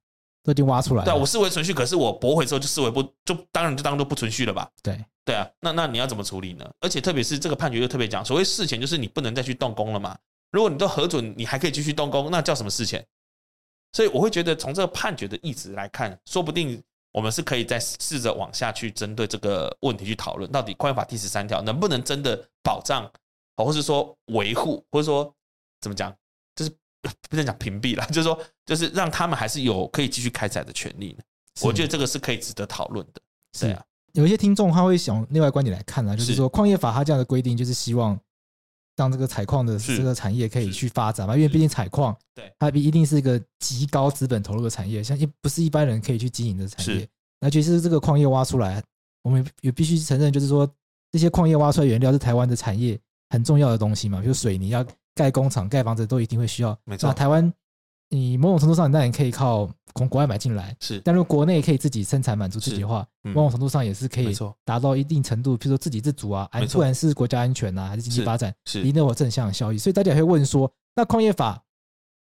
[0.44, 4.70] 都已经挖出来了，对，我视为存续，可是我驳回之后就视为不，就当然就当做不存续了吧？
[4.82, 6.70] 对，对啊，那那你要怎么处理呢？
[6.80, 10.14] 而且特别是这个判决又特别讲，所谓事前就是你不能再去动工了嘛。
[10.50, 13.02] 如果你都核准，你还可以继续动工，那叫什么事前？
[13.94, 16.78] 所以我会觉得从这个判决的意思来看，说不定
[17.10, 23.10] 我们是可以再试着往下去针对这个问题去讨论，到底矿业法第十三条能不能真的保障，
[23.56, 25.34] 或是说维护，或者说
[25.80, 26.14] 怎么讲？
[27.28, 31.16] 不是讲屏蔽了，就是说，就是让他们还是有可以继续开采的权利。
[31.60, 33.20] 我觉得这个是可以值得讨论的。
[33.56, 33.84] 是啊，
[34.14, 38.18] 有一些听众他会想另外观点来看呢，就是说矿业法它这样的规定，就是希望
[38.96, 47.08] 让这个采矿的这个产业可以去发展嘛，因为毕竟采矿，对，它一定是一个极高资本投入的产业，像一不是一般人可以去经营的产业。
[47.40, 48.82] 那其实这个矿业挖出来，
[49.22, 50.68] 我们也必须承认，就是说
[51.12, 52.98] 这些矿业挖出来原料是台湾的产业
[53.30, 54.84] 很重要的东西嘛，比如水泥要。
[55.14, 56.76] 盖工厂、盖房子都一定会需要。
[56.84, 57.08] 没错。
[57.08, 57.52] 那台湾，
[58.08, 60.76] 你某种程度上，你当然可以靠从国外买进来。
[60.80, 61.00] 是。
[61.00, 69.78] 但如果国内可以自己生产满足自己的话，某种程度上也是可以达到一定程度，比如说自给自足啊，不管是国家安全啊，还是经济发展，是一定有正向的效益。
[69.78, 71.62] 所以大家也会问说，那矿业法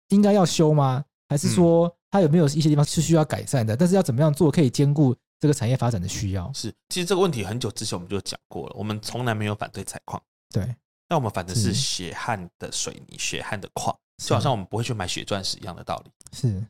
[0.09, 1.03] 应该要修吗？
[1.27, 3.75] 还是说它有没有一些地方是需要改善的？
[3.75, 6.53] 但是要怎么样做可以兼顾这个产业发展的需要？
[6.53, 6.71] 是。
[6.89, 10.21] 其实这个问题很久之前我们就讲过了，我们从来没有反对采矿。
[10.51, 10.73] 对。
[11.07, 16.11] 那我们反正是血汗的水泥、血汗的矿，就好像我们不会去买血钻石一样的道理。
[16.31, 16.65] 是，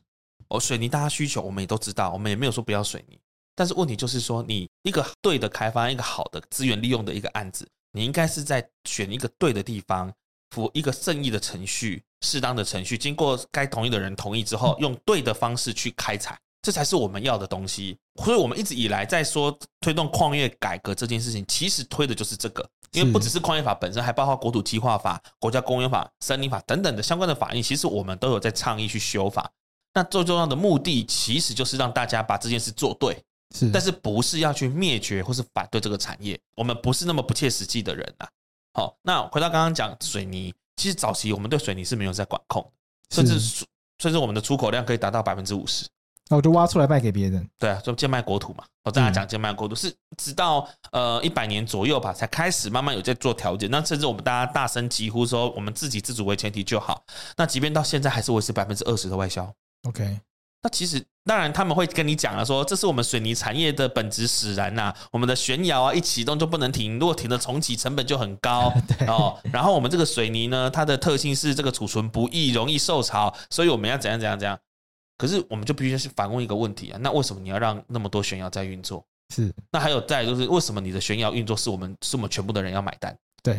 [0.48, 3.18] 哦，水泥大家需求我们也都知道，我们也没有说不要水泥。
[3.54, 10.12] 但是问题就是说，你一个对的开发，一个好的资源利用的一个案子，你应该是在选一个对的地方，
[10.50, 17.96] 符一个正义的程序、适当的程序，经过该同意的人同意之后，用对的方式去开采，这才是我们要的东西。
[18.24, 22.68] 所以我们一直以来在说推动矿业改革这件事情，其实推的就是这个。
[22.90, 29.48] 因为不只是矿业法本身，还包括国土计划法、国家公园法、森林法等等的相关的法律，其实我们都有在倡议去修法。
[29.94, 33.22] 那最重要的目的，其实就是让大家把这件事做对，
[33.54, 36.36] 是，但是不是要去灭绝或是反对这个产业？
[36.56, 38.26] 我们不是那么不切实际的人呐。
[38.72, 42.72] 好，那回到刚刚讲水泥，其实早期我们对水泥是没有在管控，
[43.10, 43.38] 甚至
[43.98, 45.86] 甚至我们的出口量可以达到百分之五十。
[46.28, 47.48] 那我就挖出来卖给别人。
[47.58, 48.64] 对啊，就贱卖国土嘛。
[48.84, 53.66] 我大家讲贱卖国土是直到呃一百年左右吧，才开始慢慢有在做调节。
[53.68, 57.04] 那甚至我们大家大声疾呼说，我们自给自足为前提就好。
[57.36, 59.52] 那即便到现在还是维持百分之二十的外销。
[59.88, 60.18] OK，
[60.62, 64.92] 那其实当然他们会跟你讲了，说这是我们水泥产业的本质使然呐。
[65.12, 68.72] 我们的旋窑啊一启动就不能停，如果停了重启成本就很高
[69.06, 69.36] 哦。
[69.52, 74.58] 然后我们这个水泥呢，它的特性是这个储存不易，容易受潮，所以我们要怎样怎样怎样。
[75.18, 79.04] 可是，我们就必须是反问一个问题啊，那为什么你要让那么多悬崖在运作？
[79.34, 83.16] 是，那还有再就是，为什么你的悬崖运作是我们是我们全部的人要买单？
[83.42, 83.54] 对，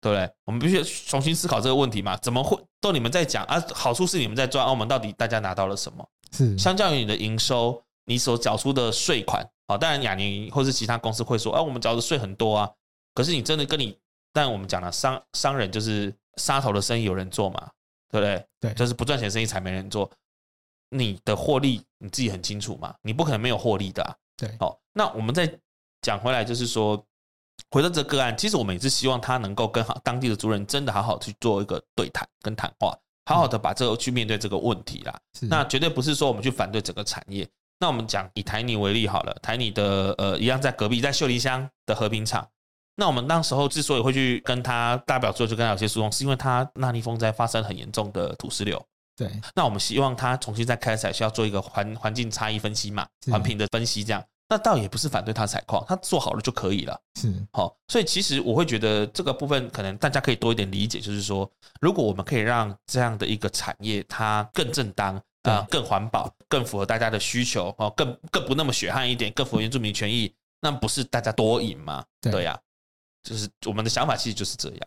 [0.00, 0.30] 对不对？
[0.44, 2.16] 我们必须重新思考这个问题嘛？
[2.18, 3.62] 怎么会都你们在讲啊？
[3.74, 6.08] 好处是你们在赚，澳门到底大家拿到了什么？
[6.32, 12.70] 是相较于你的营收，你所缴出的税款，好，当然雅尼或是其他公司会说，啊，我们缴的税很多啊。
[13.12, 13.98] 可是你真的跟你，
[14.32, 17.68] 但我们讲了商商人就是杀头的生意有人做嘛，
[18.10, 18.46] 对不对？
[18.60, 20.10] 对，就是不赚钱生意才没人做。
[20.90, 22.94] 你的获利你自己很清楚嘛？
[23.02, 24.14] 你不可能没有获利的啊。
[24.36, 25.50] 对，好，那我们再
[26.02, 27.02] 讲回来，就是说，
[27.70, 35.20] 回到这个个案，其实我们也是希望他能够跟好当地的族人真的好好去做一个对谈跟谈话，好好的把这个去面对这个问题啦。
[35.42, 37.48] 那绝对不是说我们去反对整个产业。
[37.78, 42.46] 那我们讲以台泥为例好了，台泥的呃一样在隔壁，在秀林乡的和平厂。
[42.96, 48.82] 那我们当时候之所以会去跟他大表做，就跟他有些诉讼，是因为他纳尼风灾发生很严重的土石流。
[49.20, 54.24] 对，那我们希望他重新再开采，需要做一个环环境差异分析嘛，环评的分析这样。
[54.48, 56.98] 那倒也不是反对他采矿，他做好了就可以了。
[57.20, 61.48] 是，好，所以其实我会觉得这个部分可能大家可以多一点理解，就是说，
[61.82, 72.02] 如果我们可以让这样的一个产业它更正当啊、呃，更环保，更符合大家的需求哦，更更不那么血汗一点，更符合原住民权益，那不是大家多赢吗？
[72.22, 72.58] 对呀、啊，
[73.22, 74.78] 就是我们的想法其实就是这样。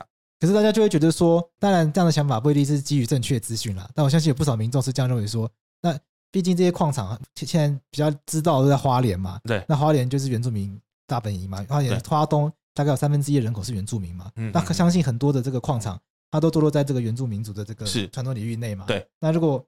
[0.43, 5.49] 可是大家就会觉得说，当然这样的想法不一定是基于正确资讯啦，但我相信有不少民众是这样认为说，
[5.81, 5.97] 那。
[6.33, 19.07] 毕竟这些矿场现在比较知道都在花莲嘛，对，那花莲就是原住民大本营嘛，花莲花东大概有三分之一的人口是原住民嘛，嗯，那相信很多的这个矿场，它都坐落在这个原住民族的这个传统领域内嘛，对。
[19.19, 19.63] 那如果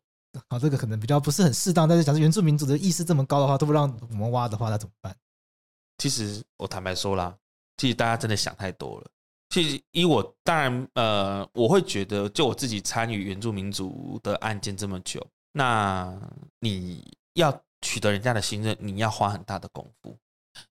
[0.50, 5.16] 好这个可能比较不是很适当，但是假设原住民族的意识这么高的话，都不让我们挖的话，那怎么办？
[6.00, 7.38] 其实我坦白说啦，
[7.78, 9.06] 其实大家真的想太多了。
[9.50, 15.26] 其实以我当然呃，我会觉得就我自己参与原住民族的案件这么久。
[15.54, 16.14] 那
[16.60, 20.18] 你要取得人家的信任，你要花很大的功夫。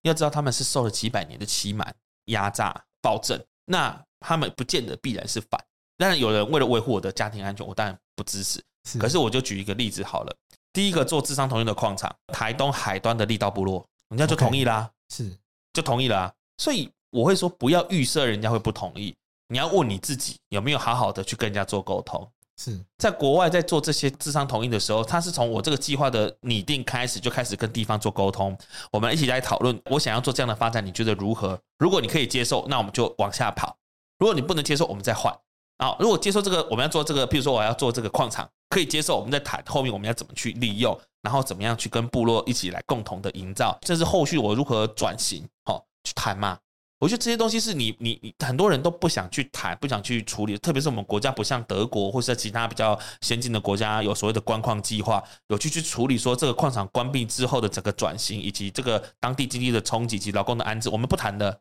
[0.03, 1.95] 要知道他们是受了几百年的欺瞒、
[2.27, 5.63] 压榨、暴政，那他们不见得必然是反。
[5.97, 8.63] 当然，有人为了维护我的家庭安全，我当然不支持。
[8.99, 10.37] 可是我就举一个例子好了。
[10.73, 15.39] 第一个做智商同意的矿场，台东海端的力道部落，人家就同意啦，是
[15.73, 16.35] 就同意啦啊。
[16.59, 19.15] 所以我会说，不要预设人家会不同意，
[19.47, 22.29] 你要问你自己有没有好好的去跟人家做沟通。
[22.57, 28.57] 是在国外在做这些智商同意的时候，他是从我这个计划的拟定开始就开始跟地方做沟通，
[28.91, 31.57] 我们一起来讨论，我想要做这样的发展，你觉得如何？
[31.79, 33.77] 如果你可以接受，那我们就往下跑；
[34.19, 35.33] 如果你不能接受，我们再换。
[35.79, 46.57] 啊，如果接受这个，我们要做这个，譬如说我要做这个矿场，可以接受，我们再谈后面我们要怎么去利用，然后怎么样去跟部落一起来共同的营造，这是后续我如何转型，好去谈嘛。
[47.05, 61.61] 我觉得这些东西是你你你很多人都不想去谈，不想去处理，特别是我们国家不像德国或者在其他比较先进的国家有所谓的关矿计划，有去去处理说这个矿场关闭之后的整个转型，以及这个当地经济的冲击及劳工的安置，我们不谈的，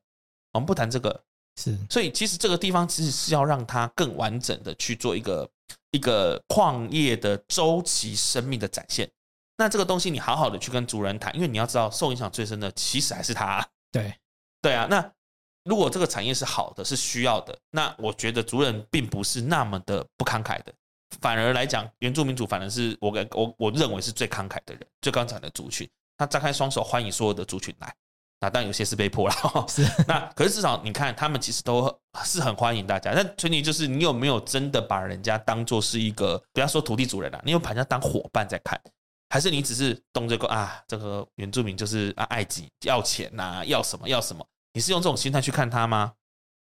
[0.54, 1.22] 我们不谈这个。
[1.62, 5.50] 是，所以其实这个地方其实是要让它更完整的去做一个
[5.92, 9.12] 一个矿业的周期生命的展现。
[9.58, 13.68] 那这个东西你好好的去跟主人谈，因为你要知道受影响最深的其实还是他。
[13.92, 14.16] 对，
[14.62, 15.12] 对啊，那。
[15.64, 20.74] 如果这个产业是好的，是需要的，那我觉得族人并不是那么的不慷慨的，
[21.22, 27.94] 反而来讲，原住民族反而是我我我认为是最慷慨的人，最慷慨的族群，他张开双手欢迎所有的族群来。
[28.42, 29.36] 那当然有些是被迫了，
[29.70, 33.14] 是那可是至少你看，他们其实都是很欢迎大家。
[33.16, 38.78] 但前提就是你有没有真的把人家当做是一个，不要说土地主人了，你有把人家当伙伴在看，
[39.30, 40.84] 还是你只是动这个啊？
[40.90, 44.46] 这个原住民就是啊爱己要钱呐，要什么要什么？
[44.74, 46.14] 你是用这种心态去看他吗？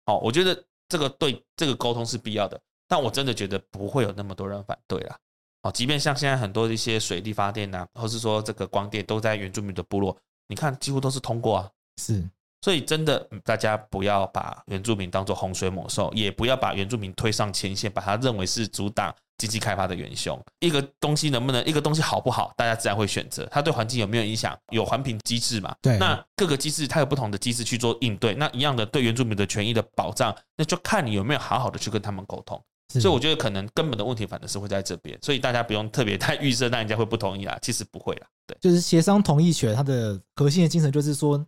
[0.05, 5.17] 好，我觉得这个对这个沟通是必要的，但我真的觉得不会有那么多人反对啦。
[5.63, 10.15] 哦，即便像现在很多一些水力发电呐，或是说这个光电都在原住民的部落，
[10.47, 11.71] 你看几乎都是通过啊。
[12.01, 12.21] 是，
[12.63, 19.13] 所以真的大家不要把原住民当做洪水猛兽，也不要把原住民推上前线，把他认为是阻挡。
[19.35, 23.45] 经济开发的元凶，一个东西能不能，一个东西好不好，大家自然会选择。
[23.51, 24.57] 它对环境有没有影响？
[24.71, 25.75] 有环评机制嘛？
[25.81, 25.97] 对。
[25.97, 28.35] 那各个机制它有不同的机制去做应对。
[28.35, 32.63] 那一样的对原住民的权益的保障，那就看你有没有好好的去跟他们沟通。
[32.87, 35.17] 所以我觉得可能根本的问题反正是会在这边。
[35.21, 37.57] 所以大家不用特别太预设，那人家会不同意啦。
[37.61, 38.27] 其实不会啦。
[38.45, 41.43] 对，就是协商同意权，它的核心的精神就是说，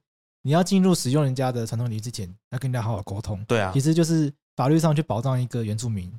[0.45, 3.43] 你要进入使用人家的传统领域之前，要跟人家好好沟通。
[3.45, 6.13] 对啊，其实就是法律上去保障一个原住民。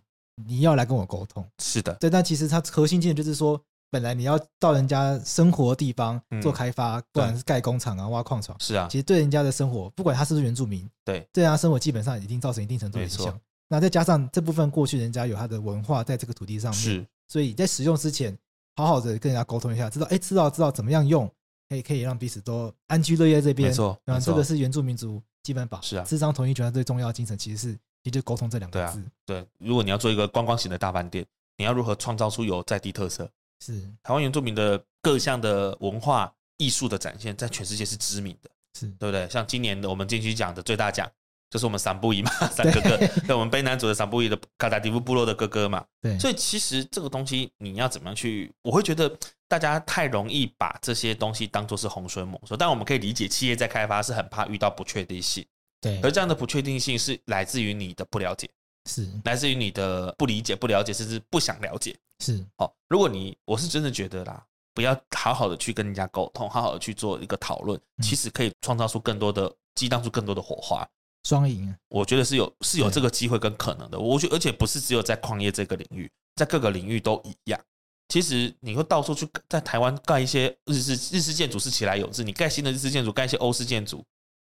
[0.45, 3.59] 你要来跟我沟通，是的，对，但其实它核心精神就是说，
[3.89, 13.39] 本来你要到人家生活的地方做开发，不管是盖工厂啊、挖矿场，是啊，其实对人家的生活，不管他是不是原住民，对，对他生活基本上已经造成一定程度的影响。
[13.69, 18.37] 那再加上这部分过去人家有他的文化在这个土地上面，是，所以在使用之前，
[18.75, 21.31] 好好的跟人家沟通一下，知道哎，知道知道怎么样用，
[21.69, 27.79] 可以可以让彼此都安居乐业这边，没错，然后，这个是原住民族基本法，是啊，智商同意权最重要的精神其实是。
[28.03, 29.03] 也就沟通这两个字。
[29.25, 33.29] 对，如果你要做一个观光型的大饭店，你要如何创造出有在地特色？
[33.59, 39.29] 是台湾原住民的各项的文化艺术的展现，在全世界是知名的，是对不对？
[39.29, 41.11] 像今年的我们金曲奖的最大奖，
[41.57, 45.83] 就是我们桑布伊嘛， 三哥哥，对，我们卑南族的桑布伊的卡达迪夫部落的哥哥嘛。
[46.03, 48.53] 对，所以其实这个东西你要怎么样去？
[48.61, 49.11] 我会觉得
[49.49, 55.43] 大家太容易把这些东西当做是洪水猛兽，但我们可以理解，企业在开发是很怕遇到不确定性。
[55.81, 58.51] 对，而这样的不确定性是来自于你的不了解，
[58.85, 61.97] 是来自于你的不理解、不了解，甚至不想了解。
[62.23, 64.45] 是，好，如果你我是真的觉得啦，
[64.75, 70.89] 不要好好的去跟人家沟通，好好的去做一个讨论，其实可以创造出更多的激荡出更多的火花，
[71.25, 71.75] 双赢。
[71.89, 73.99] 我觉得是有是有这个机会跟可能的。
[73.99, 77.61] 我觉得，而且不是只有在矿业这个领域，在各个领域都一样。
[78.09, 84.05] 其实你会到处去在台湾盖一些日式日式建筑是其来有志，你盖新的日式建筑，盖一些欧式建筑，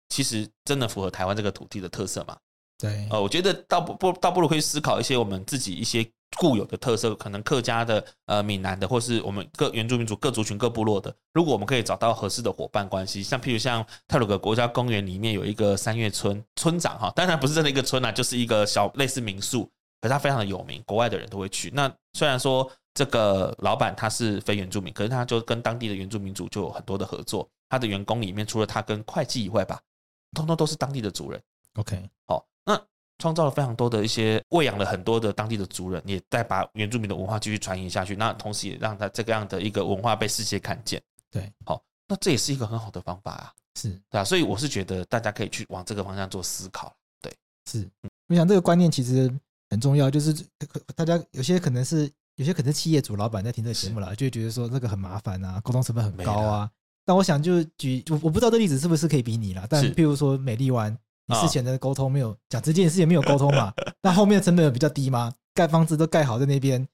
[0.09, 2.37] 其实真的符合台湾这个土地的特色吗？
[2.79, 19.65] 对，呃，我觉得倒不不倒不如可以思考一些我们自己一些固有的特色，可能客家的、呃闽南的，或是我们各原住民族各族群各部落的，如果我们可以找到合适的伙伴关系，像譬如像泰鲁格国家公园里面有一个三月村村长哈，当然不是真的一个村啊，就是一个小类似民宿，
[20.01, 21.71] 可是它非常的有名，国外的人都会去。
[21.75, 29.81] 那虽然说这个老板他是非原住民，可是他就跟当地的原住民族就有很多的合作，他的员工里面除了他跟会计以外吧，
[30.35, 31.41] 通通都是当地的族人。
[31.77, 32.45] OK，好。
[32.58, 32.58] 那
[33.19, 38.15] 创造了非常多的一些，喂养了很多的当地的族人，也再把原住民的文化继续传承下去。
[38.15, 41.03] 那同时也让他这个样的一个文化被世界看见。
[41.31, 43.53] 对，好，那这也是一个很好的方法啊。
[43.75, 46.95] 是，对啊，所以我是觉得大家可以去往这个方向做思考。
[47.21, 47.33] 对，
[47.71, 47.89] 是，
[48.29, 49.29] 我想这个观念其实
[49.69, 50.33] 很重要，就是
[50.95, 56.71] 大家有些可能是有些可能是企业主老板在听这个节目了，就会觉得说这个很麻烦啊，沟通成本很高啊。
[57.05, 60.97] 但我想就举我我不知道这例子是不是可以比拟了，但譬如说美丽湾。
[61.29, 63.73] 你事前的沟通没有讲这件事，也没有沟通嘛？
[64.03, 65.33] 那后面的成本比较低吗？
[65.55, 66.87] 盖房子都盖好在那边，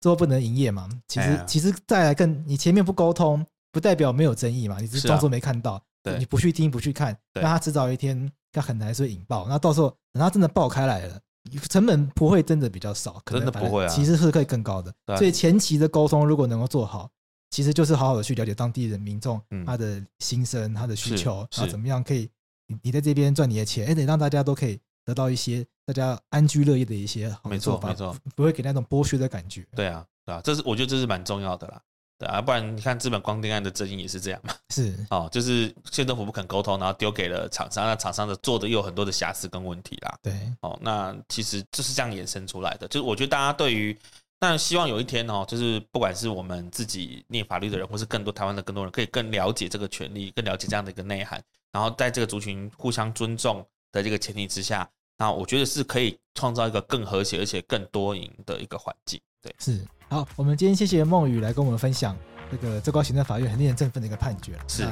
[0.00, 0.88] 最后不能营业嘛？
[1.06, 4.78] 其实，其实再来更，你前面不沟通，不代表没有争议嘛？
[4.80, 5.82] 你只是装作没看到，
[6.18, 9.46] 你不去听不去看，那他迟早一天，他很难说引爆。
[9.48, 11.20] 那到时候等他真的爆开来了，
[11.68, 14.94] 成本不会真的比较少，可能不会啊，其实是可以更高的。
[15.18, 17.10] 所以前期的沟通如果能够做好，
[17.50, 22.30] 其实就是好好的去了解当地的民众他的心声、他的需求，然后怎么样可以。
[22.66, 29.66] 你你在这边赚你的钱，哎，得让大家都可以得到一些大家安居乐业的一些好做法，没错，没错，不会给那种剥削的感觉。
[29.76, 31.80] 对啊，对啊，这是我觉得这是蛮重要的啦，
[32.18, 43.94] 对啊，不然你看资本光电案的争议也是这样嘛，是 哦，就是县政府不肯沟通，然后丢给了厂商，那厂商的做的又有很多的瑕疵跟问题啦，对，哦，那其实就是这样衍生出来的，就是我觉得大家对于，
[44.40, 51.42] 那希望有一天哦，就是不管是我们自己念法律的人，或是更多台湾的更多人，可以更了解这个权利，更了解这样的一个内涵。
[51.74, 59.20] 然后在这个族群互相尊重的这个前提之下，那我觉得是可以创造一个更和谐而且更多赢的一个环境。
[59.42, 59.84] 对，是。
[60.08, 62.16] 好，我们今天谢谢孟宇来跟我们分享
[62.48, 64.52] 这个最高行政法院很令人振奋的一个判决。
[64.68, 64.88] 是。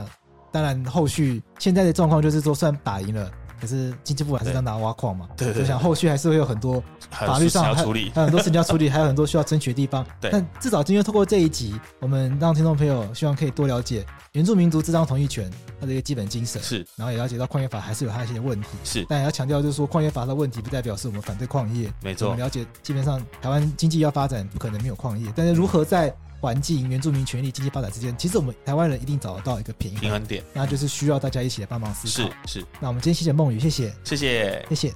[0.50, 3.32] 当然，后续现在的状况就是说，算打赢了。
[3.62, 5.28] 可是经济部还是让他挖矿嘛？
[5.36, 6.82] 对，我想后续还是会有很多
[7.12, 7.76] 法律上还有
[8.12, 10.04] 很多事情要处理，还有很多需要争取的地方。
[10.20, 15.48] 对，但至少今天透过这一集，我们让听众朋友希望可以多了解原住民族自治同意权
[15.80, 16.60] 它的一个基本精神。
[16.60, 18.66] 是，然后也了解到矿业法还是有它一些问题。
[18.82, 21.88] 是，但也要强调就是说，矿业法的问题不代表是我们反对矿业。
[22.02, 25.32] 没错，我们了解基本上台湾经济要发展，不可能没有矿业。
[25.36, 26.12] 但是如何在
[26.42, 30.00] 环境、原住民权利、经济发展之间，其实我们台湾人一定找得到一个平衡。
[30.00, 32.28] 平衡点，那就是需要大家一起来帮忙思考。
[32.44, 34.92] 是是，那我们今天谢谢梦雨，谢谢，谢谢，谢谢。